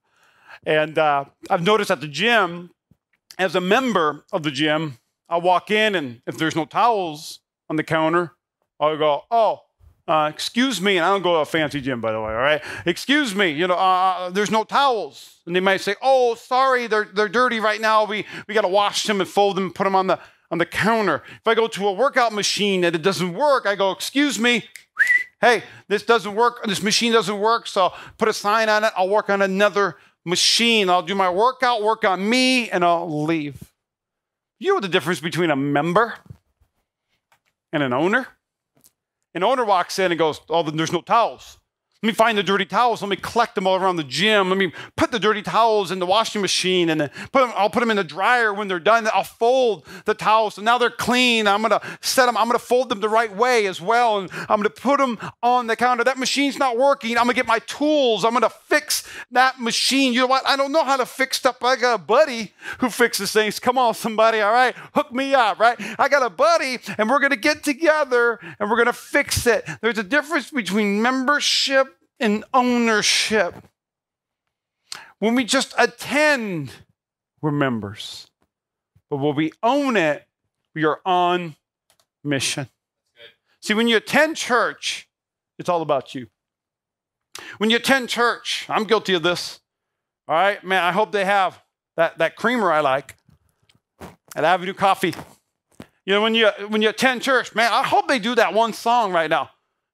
And 0.65 0.99
uh, 0.99 1.25
I've 1.51 1.63
noticed 1.63 1.91
at 1.91 2.01
the 2.01 2.09
gym, 2.09 2.71
as 3.39 3.55
a 3.55 3.61
member 3.61 4.25
of 4.33 4.43
the 4.43 4.51
gym, 4.51 4.99
I 5.29 5.39
walk 5.39 5.71
in 5.71 5.95
and 5.95 6.23
if 6.27 6.37
there's 6.39 6.55
no 6.55 6.65
towels 6.65 7.41
on 7.69 7.77
the 7.77 7.83
counter, 7.83 8.33
I'll 8.79 8.97
go, 8.97 9.23
oh, 9.31 9.63
uh, 10.07 10.31
excuse 10.33 10.81
me, 10.81 10.99
and 10.99 11.07
I 11.07 11.11
don't 11.11 11.23
go 11.23 11.35
to 11.35 11.39
a 11.41 11.45
fancy 11.47 11.81
gym, 11.81 12.01
by 12.01 12.13
the 12.13 12.21
way, 12.21 12.33
all 12.33 12.35
right? 12.35 12.63
Excuse 12.85 13.35
me, 13.35 13.51
you 13.51 13.67
know, 13.67 13.75
uh, 13.75 14.17
uh 14.19 14.31
there's 14.31 14.51
no 14.51 14.65
towels. 14.65 15.41
And 15.47 15.57
they 15.57 15.61
might 15.61 15.81
say, 15.81 15.95
oh, 16.03 16.35
sorry, 16.35 16.87
they're, 16.87 17.05
they're 17.05 17.29
dirty 17.29 17.61
right 17.61 17.81
now. 17.81 18.05
We, 18.05 18.27
we 18.47 18.55
got 18.55 18.63
to 18.63 18.69
wash 18.69 19.05
them 19.05 19.21
and 19.21 19.29
fold 19.29 19.57
them 19.57 19.65
and 19.65 19.75
put 19.75 19.85
them 19.85 19.95
on 19.95 20.07
the, 20.07 20.19
on 20.51 20.59
the 20.59 20.67
counter. 20.67 21.23
If 21.41 21.47
I 21.47 21.55
go 21.55 21.67
to 21.69 21.89
a 21.89 21.93
workout 21.93 22.33
machine 22.33 22.85
and 22.85 22.95
it 22.95 23.03
doesn't 23.03 23.35
work, 23.35 23.67
I 23.67 23.75
go, 23.75 23.91
excuse 23.91 24.39
me, 24.39 24.65
hey, 25.41 25.63
this 25.89 26.03
doesn't 26.03 26.35
work. 26.35 26.65
This 26.65 26.83
machine 26.83 27.13
doesn't 27.13 27.39
work. 27.39 27.67
So 27.67 27.93
put 28.19 28.29
a 28.29 28.33
sign 28.33 28.69
on 28.69 28.85
it. 28.85 28.93
I'll 28.97 29.09
work 29.09 29.31
on 29.31 29.43
another 29.43 29.97
machine. 30.25 30.89
I'll 30.89 31.03
do 31.03 31.15
my 31.15 31.31
workout, 31.31 31.83
work 31.83 32.05
on 32.05 32.29
me, 32.29 32.71
and 32.71 32.85
I'll 32.85 33.25
leave. 33.25 33.73
You 34.59 34.75
know 34.75 34.81
the 34.81 34.89
difference 34.89 35.21
between 35.21 35.51
a 35.51 35.57
member 35.57 36.15
and 37.73 37.83
an 37.83 37.93
owner? 37.93 38.29
An 39.35 39.43
owner 39.43 39.65
walks 39.65 39.99
in 39.99 40.13
and 40.13 40.19
goes, 40.19 40.41
Oh, 40.49 40.63
there's 40.63 40.93
no 40.93 41.01
towels. 41.01 41.59
Let 42.05 42.09
me 42.09 42.13
find 42.13 42.37
the 42.37 42.43
dirty 42.43 42.67
towels. 42.67 43.01
Let 43.01 43.09
me 43.09 43.17
collect 43.17 43.55
them 43.55 43.67
all 43.67 43.77
around 43.77 43.97
the 43.97 44.05
gym. 44.05 44.51
Let 44.51 44.59
me 44.59 44.75
put 44.95 45.11
the 45.11 45.19
dirty 45.19 45.41
towels 45.41 45.91
in 45.91 46.01
the 46.01 46.05
washing 46.05 46.43
machine 46.43 46.91
and 46.91 47.11
put 47.33 47.41
them, 47.41 47.51
I'll 47.57 47.71
put 47.71 47.81
them 47.81 47.91
in 47.91 47.97
the 47.97 48.05
dryer 48.05 48.53
when 48.53 48.69
they're 48.69 48.79
done. 48.79 49.09
I'll 49.11 49.25
fold 49.25 49.87
the 50.05 50.13
towels. 50.13 50.57
So 50.57 50.63
now 50.63 50.77
they're 50.77 50.91
clean. 50.91 51.49
I'm 51.49 51.63
going 51.63 51.71
to 51.71 51.81
set 52.03 52.27
them, 52.27 52.37
I'm 52.37 52.47
going 52.47 52.59
to 52.59 52.63
fold 52.63 52.91
them 52.91 53.01
the 53.01 53.09
right 53.09 53.35
way 53.35 53.67
as 53.67 53.81
well. 53.81 54.19
And 54.19 54.31
I'm 54.51 54.61
going 54.61 54.65
to 54.65 54.69
put 54.69 54.99
them 54.99 55.19
on 55.43 55.67
the 55.67 55.77
counter. 55.77 56.05
That 56.05 56.19
machine's 56.19 56.59
not 56.59 56.77
working. 56.77 57.17
I'm 57.17 57.25
going 57.25 57.37
to 57.37 57.37
get 57.37 57.47
my 57.47 57.61
tools. 57.61 58.23
I'm 58.27 58.33
going 58.33 58.43
to 58.43 58.51
fix 58.51 59.09
that 59.31 59.59
machine. 59.59 60.13
You 60.13 60.21
know 60.21 60.27
what? 60.27 60.47
I 60.47 60.57
don't 60.57 60.73
know 60.73 60.85
how 60.85 60.99
to 60.99 61.07
fix 61.07 61.39
stuff. 61.39 61.63
I 61.63 61.77
got 61.77 61.95
a 61.95 62.03
buddy 62.03 62.53
who 62.81 62.91
fixes 62.91 63.33
things. 63.33 63.59
Come 63.59 63.79
on, 63.79 63.95
somebody. 63.95 64.43
All 64.43 64.53
right. 64.53 64.77
Hook 64.95 65.11
me 65.11 65.33
up, 65.33 65.59
right? 65.59 65.79
I 65.99 66.11
got 66.11 66.23
a 66.23 66.29
buddy 66.29 66.81
and 66.99 67.09
we're 67.09 67.21
going 67.21 67.31
to 67.31 67.39
get 67.39 67.63
together 67.63 68.41
and 68.61 68.69
we're 68.69 68.77
going 68.77 68.89
to 68.89 68.93
fix 68.93 69.47
it. 69.47 69.67
There's 69.81 69.97
a 69.97 70.03
difference 70.03 70.51
between 70.51 71.01
membership 71.01 71.94
and 72.21 72.45
ownership. 72.53 73.55
When 75.19 75.35
we 75.35 75.45
just 75.45 75.75
attend, 75.79 76.73
we're 77.41 77.51
members. 77.51 78.27
But 79.11 79.19
when 79.19 79.35
we 79.35 79.53
own 79.63 79.97
it, 79.97 80.27
we 80.75 80.85
are 80.85 81.01
on 81.05 81.57
mission. 82.23 82.69
See, 83.61 83.75
when 83.75 83.89
you 83.89 83.97
attend 83.97 84.37
church, 84.37 85.09
it's 85.59 85.69
all 85.69 85.83
about 85.83 86.15
you. 86.15 86.27
When 87.59 87.71
you 87.71 87.77
attend 87.77 88.09
church, 88.09 88.67
I'm 88.69 88.85
guilty 88.85 89.15
of 89.15 89.23
this. 89.23 89.61
All 90.29 90.35
right, 90.35 90.63
man, 90.65 90.83
I 90.83 90.93
hope 90.93 91.13
they 91.13 91.25
have 91.25 91.61
that, 91.97 92.19
that 92.19 92.37
creamer 92.37 92.73
I 92.73 92.81
like 92.81 93.17
at 94.35 94.45
Avenue 94.45 94.75
Coffee. 94.75 95.15
You 96.07 96.13
know, 96.13 96.23
when 96.23 96.35
you 96.35 96.51
when 96.69 96.83
you 96.83 96.91
attend 96.91 97.23
church, 97.23 97.55
man, 97.55 97.73
I 97.73 97.83
hope 97.83 98.09
they 98.09 98.19
do 98.19 98.35
that 98.35 98.53
one 98.53 98.75
song 98.75 99.13
right 99.13 99.31
now. 99.31 99.51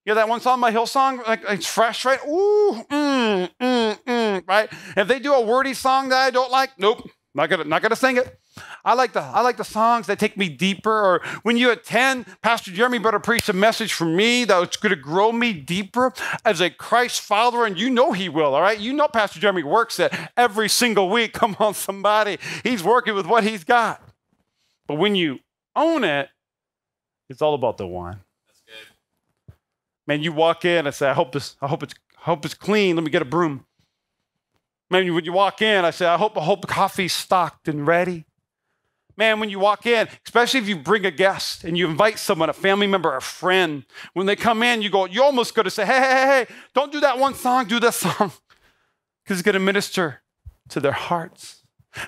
You 0.06 0.10
know 0.10 0.14
that 0.14 0.28
one 0.28 0.40
song 0.40 0.60
by 0.60 0.72
Hillsong? 0.72 1.26
Like 1.26 1.42
it's 1.48 1.66
fresh, 1.66 2.04
right? 2.06 2.18
Ooh, 2.26 2.84
mm, 2.90 3.50
mm, 3.60 4.02
mm, 4.02 4.48
right? 4.48 4.72
If 4.96 5.08
they 5.08 5.18
do 5.18 5.34
a 5.34 5.44
wordy 5.44 5.74
song 5.74 6.08
that 6.08 6.18
I 6.18 6.30
don't 6.30 6.50
like, 6.50 6.70
nope, 6.78 7.08
not 7.34 7.50
gonna 7.50 7.64
not 7.64 7.82
gonna 7.82 7.96
sing 7.96 8.16
it. 8.16 8.38
I 8.82 8.94
like 8.94 9.12
the 9.12 9.20
I 9.20 9.42
like 9.42 9.58
the 9.58 9.64
songs 9.64 10.06
that 10.06 10.18
take 10.18 10.38
me 10.38 10.48
deeper. 10.48 10.90
Or 10.90 11.20
when 11.42 11.58
you 11.58 11.70
attend, 11.70 12.26
Pastor 12.42 12.70
Jeremy 12.70 12.98
better 12.98 13.20
preach 13.20 13.48
a 13.50 13.52
message 13.52 13.92
for 13.92 14.06
me 14.06 14.44
that's 14.44 14.78
gonna 14.78 14.96
grow 14.96 15.32
me 15.32 15.52
deeper 15.52 16.12
as 16.46 16.60
a 16.60 16.70
Christ 16.70 17.20
follower, 17.20 17.66
and 17.66 17.78
you 17.78 17.90
know 17.90 18.12
he 18.12 18.28
will, 18.30 18.54
all 18.54 18.62
right? 18.62 18.80
You 18.80 18.94
know 18.94 19.06
Pastor 19.06 19.38
Jeremy 19.38 19.62
works 19.64 20.00
it 20.00 20.14
every 20.36 20.70
single 20.70 21.10
week. 21.10 21.32
Come 21.34 21.56
on, 21.58 21.74
somebody. 21.74 22.38
He's 22.64 22.82
working 22.82 23.14
with 23.14 23.26
what 23.26 23.44
he's 23.44 23.64
got. 23.64 24.02
But 24.88 24.94
when 24.94 25.14
you 25.14 25.40
own 25.76 26.04
it, 26.04 26.30
it's 27.28 27.42
all 27.42 27.54
about 27.54 27.76
the 27.76 27.86
one. 27.86 28.20
Man, 30.10 30.24
you 30.24 30.32
walk 30.32 30.64
in 30.64 30.88
I 30.88 30.90
say, 30.90 31.08
I 31.08 31.12
hope 31.12 31.30
this, 31.30 31.54
I 31.62 31.68
hope 31.68 31.84
it's, 31.84 31.94
I 32.18 32.22
hope 32.22 32.44
it's 32.44 32.52
clean. 32.52 32.96
Let 32.96 33.04
me 33.04 33.12
get 33.12 33.22
a 33.22 33.24
broom. 33.24 33.64
Man, 34.90 35.14
when 35.14 35.24
you 35.24 35.32
walk 35.32 35.62
in, 35.62 35.84
I 35.84 35.92
say, 35.92 36.04
I 36.04 36.16
hope, 36.16 36.36
I 36.36 36.42
hope 36.42 36.62
the 36.62 36.66
coffee's 36.66 37.12
stocked 37.12 37.68
and 37.68 37.86
ready. 37.86 38.24
Man, 39.16 39.38
when 39.38 39.50
you 39.50 39.60
walk 39.60 39.86
in, 39.86 40.08
especially 40.26 40.58
if 40.58 40.68
you 40.68 40.74
bring 40.74 41.06
a 41.06 41.12
guest 41.12 41.62
and 41.62 41.78
you 41.78 41.86
invite 41.86 42.18
someone, 42.18 42.50
a 42.50 42.52
family 42.52 42.88
member, 42.88 43.14
a 43.14 43.22
friend, 43.22 43.84
when 44.14 44.26
they 44.26 44.34
come 44.34 44.64
in, 44.64 44.82
you 44.82 44.90
go, 44.90 45.04
you 45.04 45.22
almost 45.22 45.54
got 45.54 45.62
to 45.62 45.70
say, 45.70 45.86
hey, 45.86 46.00
hey, 46.00 46.10
hey, 46.10 46.26
hey, 46.26 46.54
don't 46.74 46.90
do 46.90 46.98
that 46.98 47.16
one 47.16 47.34
song, 47.34 47.66
do 47.66 47.78
this 47.78 47.94
song. 47.94 48.32
Because 49.22 49.38
it's 49.38 49.42
going 49.44 49.52
to 49.52 49.60
minister 49.60 50.22
to 50.70 50.80
their 50.80 50.90
hearts. 50.90 51.59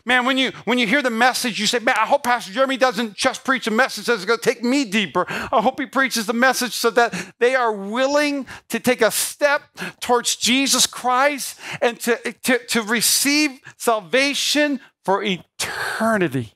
Man, 0.05 0.25
when 0.25 0.38
you 0.38 0.53
when 0.64 0.79
you 0.79 0.87
hear 0.87 1.03
the 1.03 1.11
message, 1.11 1.59
you 1.59 1.66
say, 1.66 1.81
Man, 1.81 1.97
I 1.99 2.07
hope 2.07 2.23
Pastor 2.23 2.53
Jeremy 2.53 2.77
doesn't 2.77 3.14
just 3.14 3.45
preach 3.45 3.66
a 3.66 3.71
message 3.71 4.07
that's 4.07 4.25
going 4.25 4.38
to 4.38 4.45
take 4.45 4.62
me 4.62 4.85
deeper. 4.85 5.27
I 5.29 5.61
hope 5.61 5.81
he 5.81 5.87
preaches 5.87 6.27
the 6.27 6.33
message 6.33 6.73
so 6.73 6.90
that 6.90 7.35
they 7.40 7.55
are 7.55 7.73
willing 7.73 8.47
to 8.68 8.79
take 8.79 9.03
a 9.03 9.11
step 9.11 9.62
towards 10.01 10.37
Jesus 10.37 10.87
Christ 10.87 11.59
and 11.81 11.99
to, 12.01 12.16
to, 12.45 12.59
to 12.66 12.83
receive 12.83 13.59
salvation 13.77 14.81
for 15.05 15.23
eternity. 15.23 16.53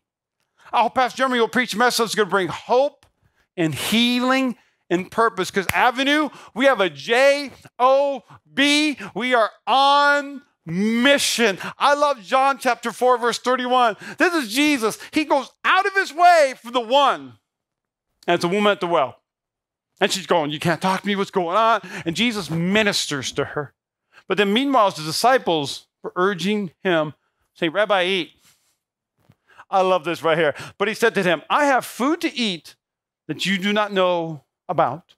I 0.72 0.82
hope 0.82 0.94
Pastor 0.94 1.18
Jeremy 1.18 1.40
will 1.40 1.48
preach 1.48 1.74
a 1.74 1.78
message 1.78 2.04
that's 2.04 2.14
going 2.14 2.28
to 2.28 2.30
bring 2.30 2.48
hope 2.48 3.06
and 3.56 3.74
healing 3.74 4.56
and 4.88 5.10
purpose. 5.10 5.50
Because 5.50 5.66
Avenue, 5.72 6.28
we 6.54 6.66
have 6.66 6.80
a 6.80 6.90
J 6.90 7.50
O 7.78 8.22
B. 8.52 8.98
We 9.14 9.34
are 9.34 9.50
on 9.66 10.42
mission. 10.66 11.58
I 11.78 11.94
love 11.94 12.22
John 12.22 12.58
chapter 12.58 12.92
4, 12.92 13.18
verse 13.18 13.38
31. 13.38 13.96
This 14.18 14.34
is 14.34 14.52
Jesus. 14.52 14.98
He 15.12 15.24
goes 15.24 15.50
out 15.64 15.86
of 15.86 15.94
his 15.94 16.12
way 16.12 16.54
for 16.62 16.70
the 16.70 16.80
one. 16.80 17.34
And 18.26 18.34
it's 18.34 18.44
a 18.44 18.48
woman 18.48 18.72
at 18.72 18.80
the 18.80 18.86
well. 18.86 19.20
And 20.00 20.12
she's 20.12 20.26
going, 20.26 20.50
You 20.50 20.58
can't 20.58 20.82
talk 20.82 21.00
to 21.02 21.06
me, 21.06 21.16
what's 21.16 21.30
going 21.30 21.56
on? 21.56 21.80
And 22.04 22.16
Jesus 22.16 22.50
ministers 22.50 23.32
to 23.32 23.44
her. 23.44 23.72
But 24.28 24.38
then, 24.38 24.52
meanwhile, 24.52 24.90
the 24.90 25.02
disciples 25.02 25.86
were 26.02 26.12
urging 26.16 26.72
him, 26.82 27.14
saying, 27.54 27.72
Rabbi, 27.72 28.04
eat. 28.04 28.30
I 29.70 29.80
love 29.80 30.04
this 30.04 30.22
right 30.22 30.38
here. 30.38 30.54
But 30.78 30.88
he 30.88 30.94
said 30.94 31.14
to 31.14 31.22
them, 31.22 31.42
I 31.48 31.66
have 31.66 31.84
food 31.84 32.20
to 32.20 32.34
eat 32.34 32.76
that 33.26 33.46
you 33.46 33.58
do 33.58 33.72
not 33.72 33.92
know 33.92 34.44
about. 34.68 35.15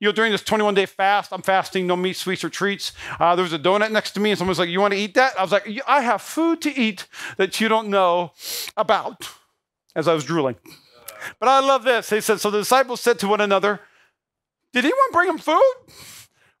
You 0.00 0.08
know, 0.08 0.12
during 0.12 0.30
this 0.30 0.42
21 0.42 0.74
day 0.74 0.86
fast, 0.86 1.32
I'm 1.32 1.42
fasting, 1.42 1.86
no 1.86 1.96
meat, 1.96 2.16
sweets, 2.16 2.44
or 2.44 2.48
treats. 2.48 2.92
Uh, 3.18 3.34
there 3.34 3.42
was 3.42 3.52
a 3.52 3.58
donut 3.58 3.90
next 3.90 4.12
to 4.12 4.20
me, 4.20 4.30
and 4.30 4.38
someone's 4.38 4.58
like, 4.58 4.68
You 4.68 4.80
want 4.80 4.94
to 4.94 4.98
eat 4.98 5.14
that? 5.14 5.38
I 5.38 5.42
was 5.42 5.50
like, 5.50 5.68
I 5.86 6.02
have 6.02 6.22
food 6.22 6.62
to 6.62 6.76
eat 6.76 7.06
that 7.36 7.60
you 7.60 7.68
don't 7.68 7.88
know 7.88 8.32
about, 8.76 9.28
as 9.96 10.06
I 10.06 10.14
was 10.14 10.24
drooling. 10.24 10.56
But 11.40 11.48
I 11.48 11.60
love 11.60 11.82
this. 11.82 12.10
He 12.10 12.20
said, 12.20 12.40
So 12.40 12.50
the 12.50 12.58
disciples 12.58 13.00
said 13.00 13.18
to 13.20 13.28
one 13.28 13.40
another, 13.40 13.80
Did 14.72 14.84
anyone 14.84 15.12
bring 15.12 15.28
him 15.28 15.38
food? 15.38 15.74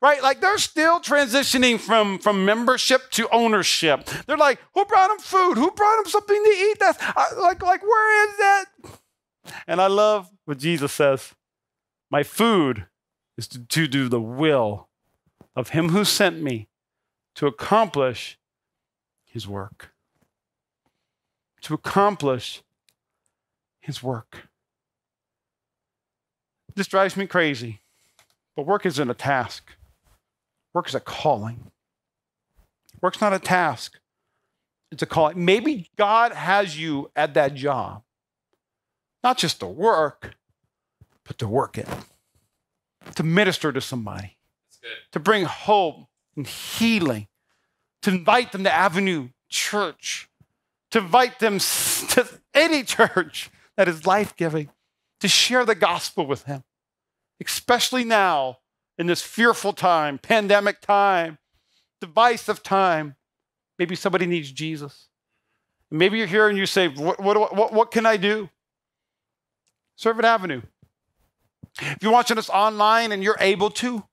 Right? 0.00 0.22
Like 0.22 0.40
they're 0.40 0.58
still 0.58 1.00
transitioning 1.00 1.78
from, 1.78 2.18
from 2.18 2.44
membership 2.44 3.10
to 3.12 3.28
ownership. 3.30 4.08
They're 4.26 4.36
like, 4.36 4.58
Who 4.74 4.84
brought 4.84 5.10
him 5.10 5.18
food? 5.18 5.58
Who 5.58 5.70
brought 5.70 6.00
him 6.00 6.06
something 6.06 6.42
to 6.42 6.50
eat? 6.50 6.78
That's 6.80 7.00
like, 7.36 7.62
like, 7.62 7.82
where 7.82 8.28
is 8.28 8.36
that? 8.38 8.64
And 9.68 9.80
I 9.80 9.86
love 9.86 10.28
what 10.44 10.58
Jesus 10.58 10.92
says 10.92 11.34
My 12.10 12.24
food 12.24 12.86
is 13.38 13.48
to, 13.48 13.60
to 13.60 13.86
do 13.86 14.08
the 14.08 14.20
will 14.20 14.88
of 15.56 15.70
him 15.70 15.90
who 15.90 16.04
sent 16.04 16.42
me 16.42 16.68
to 17.36 17.46
accomplish 17.46 18.36
his 19.24 19.46
work. 19.46 19.92
To 21.62 21.74
accomplish 21.74 22.62
his 23.80 24.02
work. 24.02 24.48
This 26.74 26.88
drives 26.88 27.16
me 27.16 27.26
crazy, 27.26 27.80
but 28.54 28.66
work 28.66 28.84
isn't 28.84 29.10
a 29.10 29.14
task. 29.14 29.72
Work 30.74 30.88
is 30.88 30.94
a 30.94 31.00
calling. 31.00 31.70
Work's 33.00 33.20
not 33.20 33.32
a 33.32 33.38
task, 33.38 34.00
it's 34.90 35.02
a 35.02 35.06
calling. 35.06 35.44
Maybe 35.44 35.88
God 35.96 36.32
has 36.32 36.78
you 36.78 37.10
at 37.14 37.34
that 37.34 37.54
job, 37.54 38.02
not 39.22 39.38
just 39.38 39.60
to 39.60 39.66
work, 39.66 40.34
but 41.24 41.38
to 41.38 41.46
work 41.46 41.78
it 41.78 41.88
to 43.14 43.22
minister 43.22 43.72
to 43.72 43.80
somebody, 43.80 44.36
to 45.12 45.20
bring 45.20 45.44
hope 45.44 46.06
and 46.36 46.46
healing, 46.46 47.28
to 48.02 48.10
invite 48.10 48.52
them 48.52 48.64
to 48.64 48.72
Avenue 48.72 49.30
Church, 49.48 50.28
to 50.90 50.98
invite 50.98 51.38
them 51.38 51.58
to 52.10 52.28
any 52.54 52.82
church 52.82 53.50
that 53.76 53.88
is 53.88 54.06
life 54.06 54.36
giving, 54.36 54.70
to 55.20 55.28
share 55.28 55.64
the 55.64 55.74
gospel 55.74 56.26
with 56.26 56.44
them, 56.44 56.64
especially 57.44 58.04
now 58.04 58.58
in 58.96 59.06
this 59.06 59.22
fearful 59.22 59.72
time, 59.72 60.18
pandemic 60.18 60.80
time, 60.80 61.38
divisive 62.00 62.62
time. 62.62 63.16
Maybe 63.78 63.94
somebody 63.94 64.26
needs 64.26 64.50
Jesus. 64.50 65.08
Maybe 65.90 66.18
you're 66.18 66.26
here 66.26 66.48
and 66.48 66.58
you 66.58 66.66
say, 66.66 66.88
What, 66.88 67.20
what, 67.20 67.54
what, 67.56 67.72
what 67.72 67.90
can 67.90 68.04
I 68.04 68.16
do? 68.16 68.50
Serve 69.96 70.18
at 70.18 70.24
Avenue. 70.24 70.62
If 71.80 72.02
you're 72.02 72.12
watching 72.12 72.38
us 72.38 72.50
online 72.50 73.12
and 73.12 73.22
you're 73.22 73.36
able 73.40 73.70
to, 73.70 74.04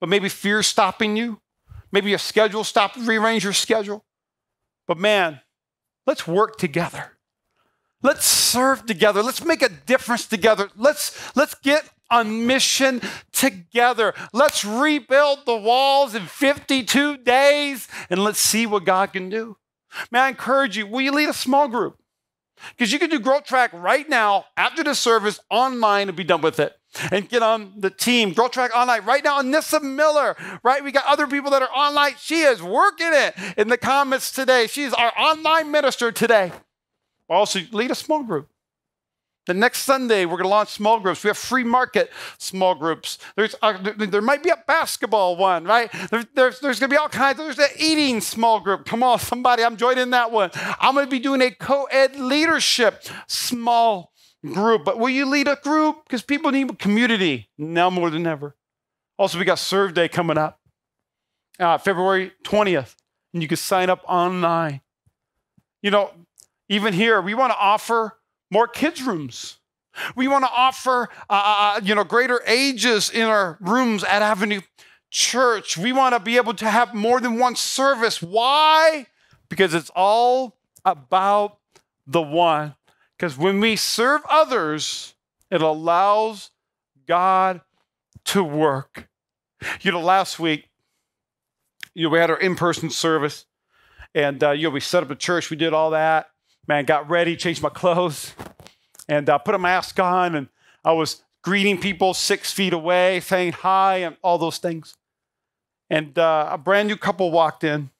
but 0.00 0.08
maybe 0.08 0.28
fear 0.28 0.62
stopping 0.62 1.16
you, 1.16 1.40
maybe 1.92 2.10
your 2.10 2.18
schedule 2.18 2.64
stop, 2.64 2.96
rearrange 2.96 3.44
your 3.44 3.52
schedule. 3.52 4.04
But 4.86 4.98
man, 4.98 5.40
let's 6.06 6.26
work 6.26 6.56
together. 6.56 7.12
Let's 8.02 8.24
serve 8.24 8.86
together. 8.86 9.22
Let's 9.22 9.44
make 9.44 9.62
a 9.62 9.68
difference 9.68 10.26
together. 10.26 10.70
Let's 10.74 11.36
let's 11.36 11.54
get 11.54 11.88
on 12.10 12.46
mission 12.46 13.00
together. 13.32 14.14
Let's 14.32 14.64
rebuild 14.64 15.46
the 15.46 15.56
walls 15.56 16.14
in 16.14 16.26
52 16.26 17.18
days 17.18 17.88
and 18.08 18.24
let's 18.24 18.40
see 18.40 18.66
what 18.66 18.84
God 18.84 19.12
can 19.12 19.28
do. 19.28 19.58
May 20.10 20.20
I 20.20 20.28
encourage 20.30 20.76
you, 20.76 20.86
will 20.86 21.02
you 21.02 21.12
lead 21.12 21.28
a 21.28 21.34
small 21.34 21.68
group? 21.68 22.00
Because 22.70 22.92
you 22.92 22.98
can 22.98 23.10
do 23.10 23.18
Growth 23.18 23.44
Track 23.44 23.70
right 23.72 24.08
now 24.08 24.46
after 24.56 24.82
the 24.82 24.94
service 24.94 25.40
online 25.50 26.08
and 26.08 26.16
be 26.16 26.24
done 26.24 26.40
with 26.40 26.60
it. 26.60 26.79
And 27.12 27.28
get 27.28 27.42
on 27.42 27.74
the 27.76 27.90
team, 27.90 28.32
Growth 28.32 28.50
Track 28.50 28.74
Online 28.74 29.04
right 29.04 29.22
now. 29.22 29.40
Anissa 29.40 29.80
Miller, 29.80 30.36
right? 30.64 30.82
We 30.82 30.90
got 30.90 31.06
other 31.06 31.26
people 31.26 31.50
that 31.52 31.62
are 31.62 31.70
online. 31.70 32.14
She 32.18 32.40
is 32.40 32.60
working 32.60 33.10
it 33.12 33.34
in 33.56 33.68
the 33.68 33.78
comments 33.78 34.32
today. 34.32 34.66
She's 34.66 34.92
our 34.92 35.12
online 35.16 35.70
minister 35.70 36.10
today. 36.10 36.52
Also, 37.28 37.60
lead 37.70 37.92
a 37.92 37.94
small 37.94 38.24
group. 38.24 38.48
The 39.46 39.54
next 39.54 39.80
Sunday, 39.80 40.26
we're 40.26 40.36
going 40.36 40.44
to 40.44 40.48
launch 40.48 40.68
small 40.68 41.00
groups. 41.00 41.24
We 41.24 41.28
have 41.28 41.38
free 41.38 41.64
market 41.64 42.10
small 42.38 42.74
groups. 42.74 43.18
There's, 43.36 43.54
uh, 43.62 43.78
there, 43.96 44.20
might 44.20 44.42
be 44.42 44.50
a 44.50 44.62
basketball 44.66 45.36
one, 45.36 45.64
right? 45.64 45.90
There, 46.10 46.24
there's 46.34 46.60
there's 46.60 46.78
going 46.78 46.90
to 46.90 46.94
be 46.94 46.98
all 46.98 47.08
kinds. 47.08 47.38
There's 47.38 47.58
an 47.58 47.68
eating 47.78 48.20
small 48.20 48.60
group. 48.60 48.84
Come 48.84 49.02
on, 49.02 49.18
somebody, 49.18 49.64
I'm 49.64 49.76
joining 49.76 50.10
that 50.10 50.30
one. 50.30 50.50
I'm 50.54 50.94
going 50.94 51.06
to 51.06 51.10
be 51.10 51.18
doing 51.18 51.40
a 51.40 51.50
co 51.50 51.84
ed 51.84 52.16
leadership 52.16 53.02
small 53.26 54.12
group. 54.44 54.84
But 54.84 54.98
will 54.98 55.08
you 55.08 55.26
lead 55.26 55.48
a 55.48 55.56
group? 55.56 56.04
Because 56.04 56.22
people 56.22 56.50
need 56.50 56.78
community 56.78 57.48
now 57.58 57.90
more 57.90 58.10
than 58.10 58.26
ever. 58.26 58.56
Also, 59.18 59.38
we 59.38 59.44
got 59.44 59.58
Serve 59.58 59.94
Day 59.94 60.08
coming 60.08 60.38
up, 60.38 60.60
uh, 61.58 61.76
February 61.78 62.32
20th, 62.44 62.94
and 63.34 63.42
you 63.42 63.48
can 63.48 63.58
sign 63.58 63.90
up 63.90 64.02
online. 64.08 64.80
You 65.82 65.90
know, 65.90 66.10
even 66.68 66.94
here, 66.94 67.20
we 67.20 67.34
want 67.34 67.52
to 67.52 67.58
offer 67.58 68.16
more 68.50 68.66
kids' 68.66 69.02
rooms. 69.02 69.58
We 70.14 70.28
want 70.28 70.44
to 70.44 70.50
offer, 70.50 71.08
uh, 71.28 71.32
uh, 71.32 71.76
uh, 71.76 71.80
you 71.82 71.94
know, 71.94 72.04
greater 72.04 72.40
ages 72.46 73.10
in 73.10 73.22
our 73.22 73.58
rooms 73.60 74.04
at 74.04 74.22
Avenue 74.22 74.60
Church. 75.10 75.76
We 75.76 75.92
want 75.92 76.14
to 76.14 76.20
be 76.20 76.36
able 76.36 76.54
to 76.54 76.70
have 76.70 76.94
more 76.94 77.20
than 77.20 77.38
one 77.38 77.56
service. 77.56 78.22
Why? 78.22 79.06
Because 79.48 79.74
it's 79.74 79.90
all 79.94 80.56
about 80.84 81.58
the 82.06 82.22
one. 82.22 82.74
Because 83.20 83.36
when 83.36 83.60
we 83.60 83.76
serve 83.76 84.22
others, 84.30 85.12
it 85.50 85.60
allows 85.60 86.52
God 87.06 87.60
to 88.24 88.42
work. 88.42 89.10
You 89.82 89.92
know, 89.92 90.00
last 90.00 90.40
week, 90.40 90.70
you 91.92 92.04
know, 92.04 92.08
we 92.08 92.18
had 92.18 92.30
our 92.30 92.38
in-person 92.38 92.88
service, 92.88 93.44
and 94.14 94.42
uh, 94.42 94.52
you 94.52 94.68
know, 94.68 94.70
we 94.70 94.80
set 94.80 95.02
up 95.02 95.10
a 95.10 95.14
church. 95.14 95.50
We 95.50 95.58
did 95.58 95.74
all 95.74 95.90
that 95.90 96.30
man, 96.66 96.86
got 96.86 97.10
ready, 97.10 97.36
changed 97.36 97.62
my 97.62 97.68
clothes, 97.74 98.32
and 99.06 99.28
uh, 99.28 99.36
put 99.36 99.54
a 99.54 99.58
mask 99.58 100.00
on. 100.00 100.34
And 100.34 100.48
I 100.82 100.92
was 100.92 101.22
greeting 101.42 101.78
people 101.78 102.14
six 102.14 102.54
feet 102.54 102.72
away, 102.72 103.20
saying 103.20 103.52
hi, 103.52 103.96
and 103.98 104.16
all 104.22 104.38
those 104.38 104.56
things. 104.56 104.96
And 105.90 106.18
uh, 106.18 106.48
a 106.52 106.56
brand 106.56 106.88
new 106.88 106.96
couple 106.96 107.30
walked 107.32 107.64
in, 107.64 107.90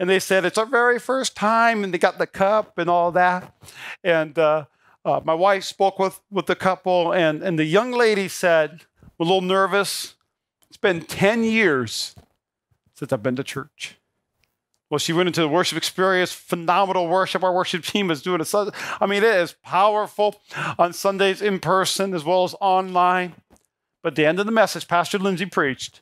and 0.00 0.08
they 0.08 0.18
said, 0.18 0.46
It's 0.46 0.56
our 0.56 0.66
very 0.66 0.98
first 0.98 1.36
time. 1.36 1.84
And 1.84 1.92
they 1.92 1.98
got 1.98 2.18
the 2.18 2.26
cup 2.26 2.78
and 2.78 2.88
all 2.88 3.12
that. 3.12 3.54
And 4.02 4.36
uh, 4.38 4.64
uh, 5.04 5.20
my 5.22 5.34
wife 5.34 5.64
spoke 5.64 5.98
with, 5.98 6.20
with 6.30 6.46
the 6.46 6.56
couple, 6.56 7.12
and, 7.12 7.42
and 7.42 7.58
the 7.58 7.64
young 7.64 7.92
lady 7.92 8.26
said, 8.26 8.82
a 9.18 9.22
little 9.22 9.42
nervous, 9.42 10.14
It's 10.68 10.78
been 10.78 11.02
10 11.02 11.44
years 11.44 12.14
since 12.94 13.12
I've 13.12 13.22
been 13.22 13.36
to 13.36 13.44
church. 13.44 13.98
Well, 14.88 14.98
she 14.98 15.12
went 15.12 15.28
into 15.28 15.42
the 15.42 15.48
worship 15.48 15.78
experience, 15.78 16.32
phenomenal 16.32 17.06
worship. 17.06 17.44
Our 17.44 17.52
worship 17.52 17.84
team 17.84 18.10
is 18.10 18.22
doing 18.22 18.40
it. 18.40 18.54
I 18.54 19.06
mean, 19.06 19.22
it 19.22 19.34
is 19.36 19.54
powerful 19.62 20.40
on 20.78 20.94
Sundays 20.94 21.42
in 21.42 21.60
person 21.60 22.12
as 22.14 22.24
well 22.24 22.44
as 22.44 22.56
online. 22.60 23.34
But 24.02 24.16
the 24.16 24.26
end 24.26 24.40
of 24.40 24.46
the 24.46 24.52
message, 24.52 24.88
Pastor 24.88 25.18
Lindsay 25.18 25.46
preached, 25.46 26.00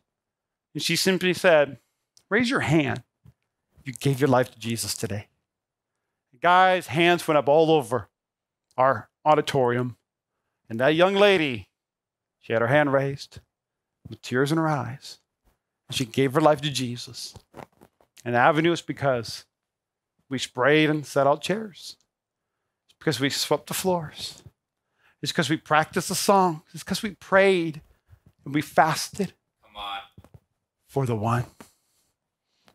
and 0.73 0.83
she 0.83 0.95
simply 0.95 1.35
said, 1.35 1.79
Raise 2.31 2.49
your 2.49 2.61
hand 2.61 3.03
you 3.89 3.95
gave 3.95 4.21
your 4.21 4.29
life 4.29 4.53
to 4.53 4.59
Jesus 4.59 4.95
today. 4.95 5.29
Guys, 6.41 6.89
hands 6.89 7.27
went 7.27 7.39
up 7.39 7.49
all 7.49 7.71
over 7.71 8.09
our 8.77 9.09
auditorium. 9.25 9.97
And 10.69 10.79
that 10.79 10.95
young 10.95 11.15
lady, 11.15 11.71
she 12.39 12.53
had 12.53 12.61
her 12.63 12.69
hand 12.69 12.93
raised 12.93 13.41
with 14.09 14.21
tears 14.21 14.53
in 14.53 14.59
her 14.59 14.69
eyes. 14.69 15.19
And 15.89 15.97
she 15.97 16.05
gave 16.05 16.35
her 16.35 16.41
life 16.41 16.61
to 16.61 16.71
Jesus. 16.71 17.35
And 18.25 18.35
the 18.35 18.39
avenue 18.39 18.73
is 18.73 18.83
because 18.83 19.47
we 20.29 20.39
sprayed 20.39 20.91
and 20.91 21.07
set 21.07 21.27
out 21.27 21.41
chairs. 21.41 21.97
It's 22.85 22.99
because 22.99 23.19
we 23.19 23.31
swept 23.31 23.69
the 23.69 23.75
floors. 23.75 24.43
It's 25.23 25.33
because 25.33 25.49
we 25.49 25.57
practiced 25.57 26.11
the 26.11 26.15
songs. 26.15 26.61
It's 26.75 26.85
because 26.85 27.03
we 27.03 27.13
prayed 27.13 27.81
and 28.45 28.55
we 28.55 28.61
fasted. 28.61 29.33
Come 29.65 29.77
on. 29.77 30.01
For 30.87 31.07
the 31.07 31.17
one. 31.17 31.47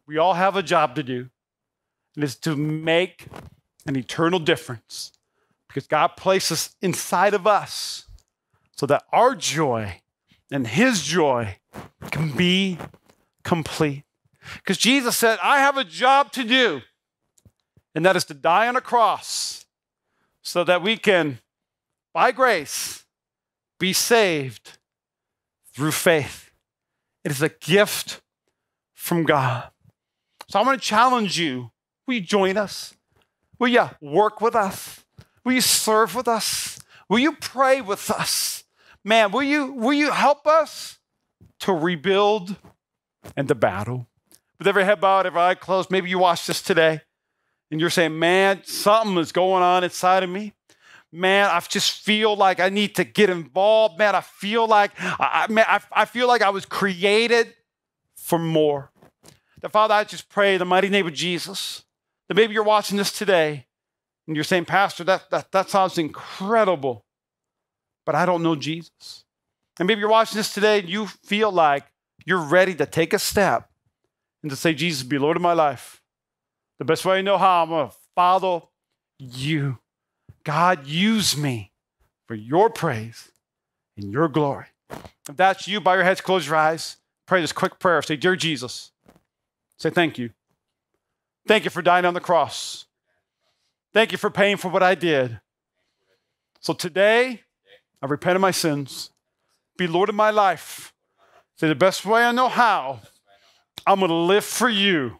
We 0.07 0.17
all 0.17 0.33
have 0.33 0.55
a 0.55 0.63
job 0.63 0.95
to 0.95 1.03
do, 1.03 1.29
and 2.15 2.23
it's 2.23 2.35
to 2.37 2.55
make 2.55 3.27
an 3.85 3.95
eternal 3.95 4.39
difference 4.39 5.11
because 5.67 5.87
God 5.87 6.09
places 6.17 6.75
inside 6.81 7.33
of 7.33 7.47
us 7.47 8.05
so 8.75 8.85
that 8.85 9.03
our 9.11 9.35
joy 9.35 10.01
and 10.51 10.67
His 10.67 11.03
joy 11.03 11.57
can 12.11 12.31
be 12.31 12.77
complete. 13.43 14.03
Because 14.55 14.77
Jesus 14.77 15.17
said, 15.17 15.39
I 15.41 15.59
have 15.59 15.77
a 15.77 15.83
job 15.83 16.31
to 16.33 16.43
do, 16.43 16.81
and 17.95 18.05
that 18.05 18.15
is 18.15 18.25
to 18.25 18.33
die 18.33 18.67
on 18.67 18.75
a 18.75 18.81
cross 18.81 19.65
so 20.41 20.63
that 20.63 20.83
we 20.83 20.97
can, 20.97 21.39
by 22.13 22.31
grace, 22.31 23.05
be 23.79 23.93
saved 23.93 24.77
through 25.73 25.91
faith. 25.91 26.51
It 27.23 27.31
is 27.31 27.41
a 27.41 27.49
gift 27.49 28.21
from 28.93 29.23
God. 29.23 29.69
So 30.53 30.59
I 30.59 30.61
want 30.61 30.79
to 30.79 30.87
challenge 30.87 31.39
you. 31.39 31.71
Will 32.05 32.13
you 32.13 32.21
join 32.21 32.57
us? 32.57 32.93
Will 33.57 33.69
you 33.69 33.89
work 33.99 34.39
with 34.39 34.55
us? 34.55 35.03
Will 35.43 35.53
you 35.53 35.61
serve 35.61 36.13
with 36.13 36.27
us? 36.27 36.79
Will 37.09 37.17
you 37.17 37.31
pray 37.31 37.81
with 37.81 38.11
us? 38.11 38.63
Man, 39.03 39.31
will 39.31 39.41
you, 39.41 39.71
will 39.71 39.93
you 39.93 40.11
help 40.11 40.45
us 40.45 40.99
to 41.61 41.73
rebuild 41.73 42.55
and 43.35 43.47
to 43.47 43.55
battle? 43.55 44.05
with 44.59 44.67
every 44.67 44.83
head 44.83 45.01
bowed, 45.01 45.25
every 45.25 45.41
eye 45.41 45.55
closed, 45.55 45.89
maybe 45.89 46.07
you 46.07 46.19
watched 46.19 46.45
this 46.45 46.61
today 46.61 47.01
and 47.71 47.81
you're 47.81 47.89
saying, 47.89 48.19
man, 48.19 48.61
something 48.63 49.17
is 49.17 49.31
going 49.31 49.63
on 49.63 49.83
inside 49.83 50.21
of 50.21 50.29
me. 50.29 50.53
Man, 51.11 51.49
I 51.51 51.59
just 51.61 52.01
feel 52.01 52.35
like 52.35 52.59
I 52.59 52.69
need 52.69 52.93
to 52.97 53.03
get 53.03 53.31
involved. 53.31 53.97
Man, 53.97 54.13
I 54.13 54.21
feel 54.21 54.67
like 54.67 54.91
I, 54.99 55.47
I, 55.49 55.81
I 55.91 56.05
feel 56.05 56.27
like 56.27 56.43
I 56.43 56.51
was 56.51 56.67
created 56.67 57.55
for 58.15 58.37
more. 58.37 58.91
That 59.63 59.71
Father, 59.71 59.93
I 59.93 60.03
just 60.03 60.27
pray 60.27 60.57
the 60.57 60.65
mighty 60.65 60.89
name 60.89 61.07
of 61.07 61.13
Jesus 61.13 61.85
that 62.27 62.35
maybe 62.35 62.53
you're 62.53 62.63
watching 62.63 62.97
this 62.97 63.17
today 63.17 63.65
and 64.27 64.35
you're 64.35 64.43
saying, 64.43 64.65
Pastor, 64.65 65.05
that, 65.05 65.29
that, 65.31 65.53
that 65.53 65.69
sounds 65.69 65.97
incredible, 65.97 67.05
but 68.05 68.13
I 68.13 68.25
don't 68.25 68.43
know 68.43 68.57
Jesus. 68.57 69.23
And 69.79 69.87
maybe 69.87 69.99
you're 69.99 70.09
watching 70.09 70.35
this 70.35 70.53
today 70.53 70.79
and 70.79 70.89
you 70.89 71.07
feel 71.07 71.49
like 71.49 71.85
you're 72.25 72.43
ready 72.43 72.75
to 72.75 72.85
take 72.85 73.13
a 73.13 73.19
step 73.19 73.69
and 74.41 74.49
to 74.49 74.57
say, 74.57 74.73
Jesus, 74.73 75.03
be 75.03 75.17
Lord 75.17 75.37
of 75.37 75.41
my 75.41 75.53
life. 75.53 76.01
The 76.79 76.85
best 76.85 77.05
way 77.05 77.19
I 77.19 77.21
know 77.21 77.37
how, 77.37 77.63
I'm 77.63 77.69
going 77.69 77.87
to 77.87 77.95
follow 78.15 78.69
you. 79.17 79.77
God, 80.43 80.85
use 80.87 81.37
me 81.37 81.71
for 82.27 82.35
your 82.35 82.69
praise 82.69 83.31
and 83.95 84.11
your 84.11 84.27
glory. 84.27 84.65
If 84.89 85.37
that's 85.37 85.69
you, 85.69 85.79
bow 85.79 85.93
your 85.93 86.03
heads, 86.03 86.19
close 86.19 86.47
your 86.47 86.57
eyes, 86.57 86.97
pray 87.25 87.39
this 87.39 87.53
quick 87.53 87.79
prayer. 87.79 88.01
Say, 88.01 88.17
Dear 88.17 88.35
Jesus, 88.35 88.91
say 89.77 89.89
thank 89.89 90.17
you. 90.17 90.31
Thank 91.47 91.65
you 91.65 91.69
for 91.69 91.81
dying 91.81 92.05
on 92.05 92.13
the 92.13 92.19
cross. 92.19 92.85
Thank 93.93 94.11
you 94.11 94.17
for 94.17 94.29
paying 94.29 94.57
for 94.57 94.69
what 94.69 94.81
I 94.81 94.95
did. 94.95 95.39
So 96.59 96.73
today, 96.73 97.41
I 98.01 98.05
repent 98.05 98.35
of 98.35 98.41
my 98.41 98.51
sins. 98.51 99.11
Be 99.77 99.87
Lord 99.87 100.09
of 100.09 100.15
my 100.15 100.29
life. 100.29 100.93
Say 101.55 101.67
the 101.67 101.75
best 101.75 102.05
way 102.05 102.23
I 102.23 102.31
know 102.31 102.49
how 102.49 102.99
I'm 103.85 103.99
going 103.99 104.09
to 104.09 104.15
live 104.15 104.45
for 104.45 104.69
you. 104.69 105.19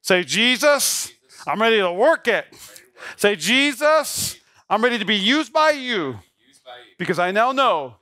Say, 0.00 0.24
Jesus, 0.24 1.12
I'm 1.46 1.60
ready 1.60 1.78
to 1.78 1.92
work 1.92 2.26
it. 2.28 2.46
Say, 3.16 3.36
Jesus, 3.36 4.36
I'm 4.68 4.82
ready 4.82 4.98
to 4.98 5.04
be 5.04 5.16
used 5.16 5.52
by 5.52 5.70
you 5.70 6.18
because 6.98 7.18
I 7.18 7.30
now 7.30 7.52
know 7.52 7.96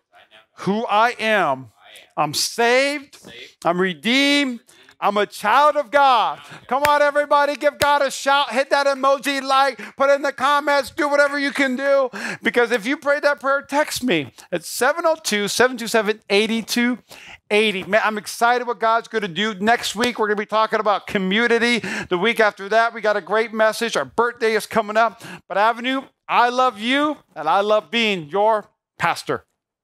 who 0.58 0.86
I 0.86 1.14
am. 1.18 1.72
I'm 2.16 2.34
saved, 2.34 3.18
I'm 3.64 3.80
redeemed, 3.80 4.60
I'm 5.00 5.16
a 5.16 5.26
child 5.26 5.76
of 5.76 5.92
God. 5.92 6.40
Come 6.66 6.82
on, 6.82 7.02
everybody, 7.02 7.54
give 7.54 7.78
God 7.78 8.02
a 8.02 8.10
shout. 8.10 8.50
Hit 8.50 8.70
that 8.70 8.86
emoji 8.86 9.40
like, 9.40 9.80
put 9.96 10.10
in 10.10 10.22
the 10.22 10.32
comments, 10.32 10.90
do 10.90 11.08
whatever 11.08 11.38
you 11.38 11.52
can 11.52 11.76
do. 11.76 12.10
Because 12.42 12.72
if 12.72 12.84
you 12.84 12.96
prayed 12.96 13.22
that 13.22 13.38
prayer, 13.38 13.62
text 13.62 14.02
me 14.02 14.32
at 14.50 14.64
702 14.64 15.46
727 15.46 16.20
8280. 16.28 17.84
Man, 17.84 18.00
I'm 18.04 18.18
excited 18.18 18.66
what 18.66 18.80
God's 18.80 19.06
going 19.06 19.22
to 19.22 19.28
do. 19.28 19.54
Next 19.54 19.94
week, 19.94 20.18
we're 20.18 20.26
going 20.26 20.36
to 20.36 20.42
be 20.42 20.46
talking 20.46 20.80
about 20.80 21.06
community. 21.06 21.78
The 22.08 22.18
week 22.18 22.40
after 22.40 22.68
that, 22.68 22.92
we 22.92 23.00
got 23.00 23.16
a 23.16 23.22
great 23.22 23.52
message. 23.52 23.96
Our 23.96 24.04
birthday 24.04 24.54
is 24.54 24.66
coming 24.66 24.96
up. 24.96 25.22
But 25.48 25.58
Avenue, 25.58 26.02
I 26.28 26.48
love 26.48 26.80
you, 26.80 27.18
and 27.36 27.48
I 27.48 27.60
love 27.60 27.90
being 27.90 28.28
your 28.28 28.66
pastor. 28.98 29.44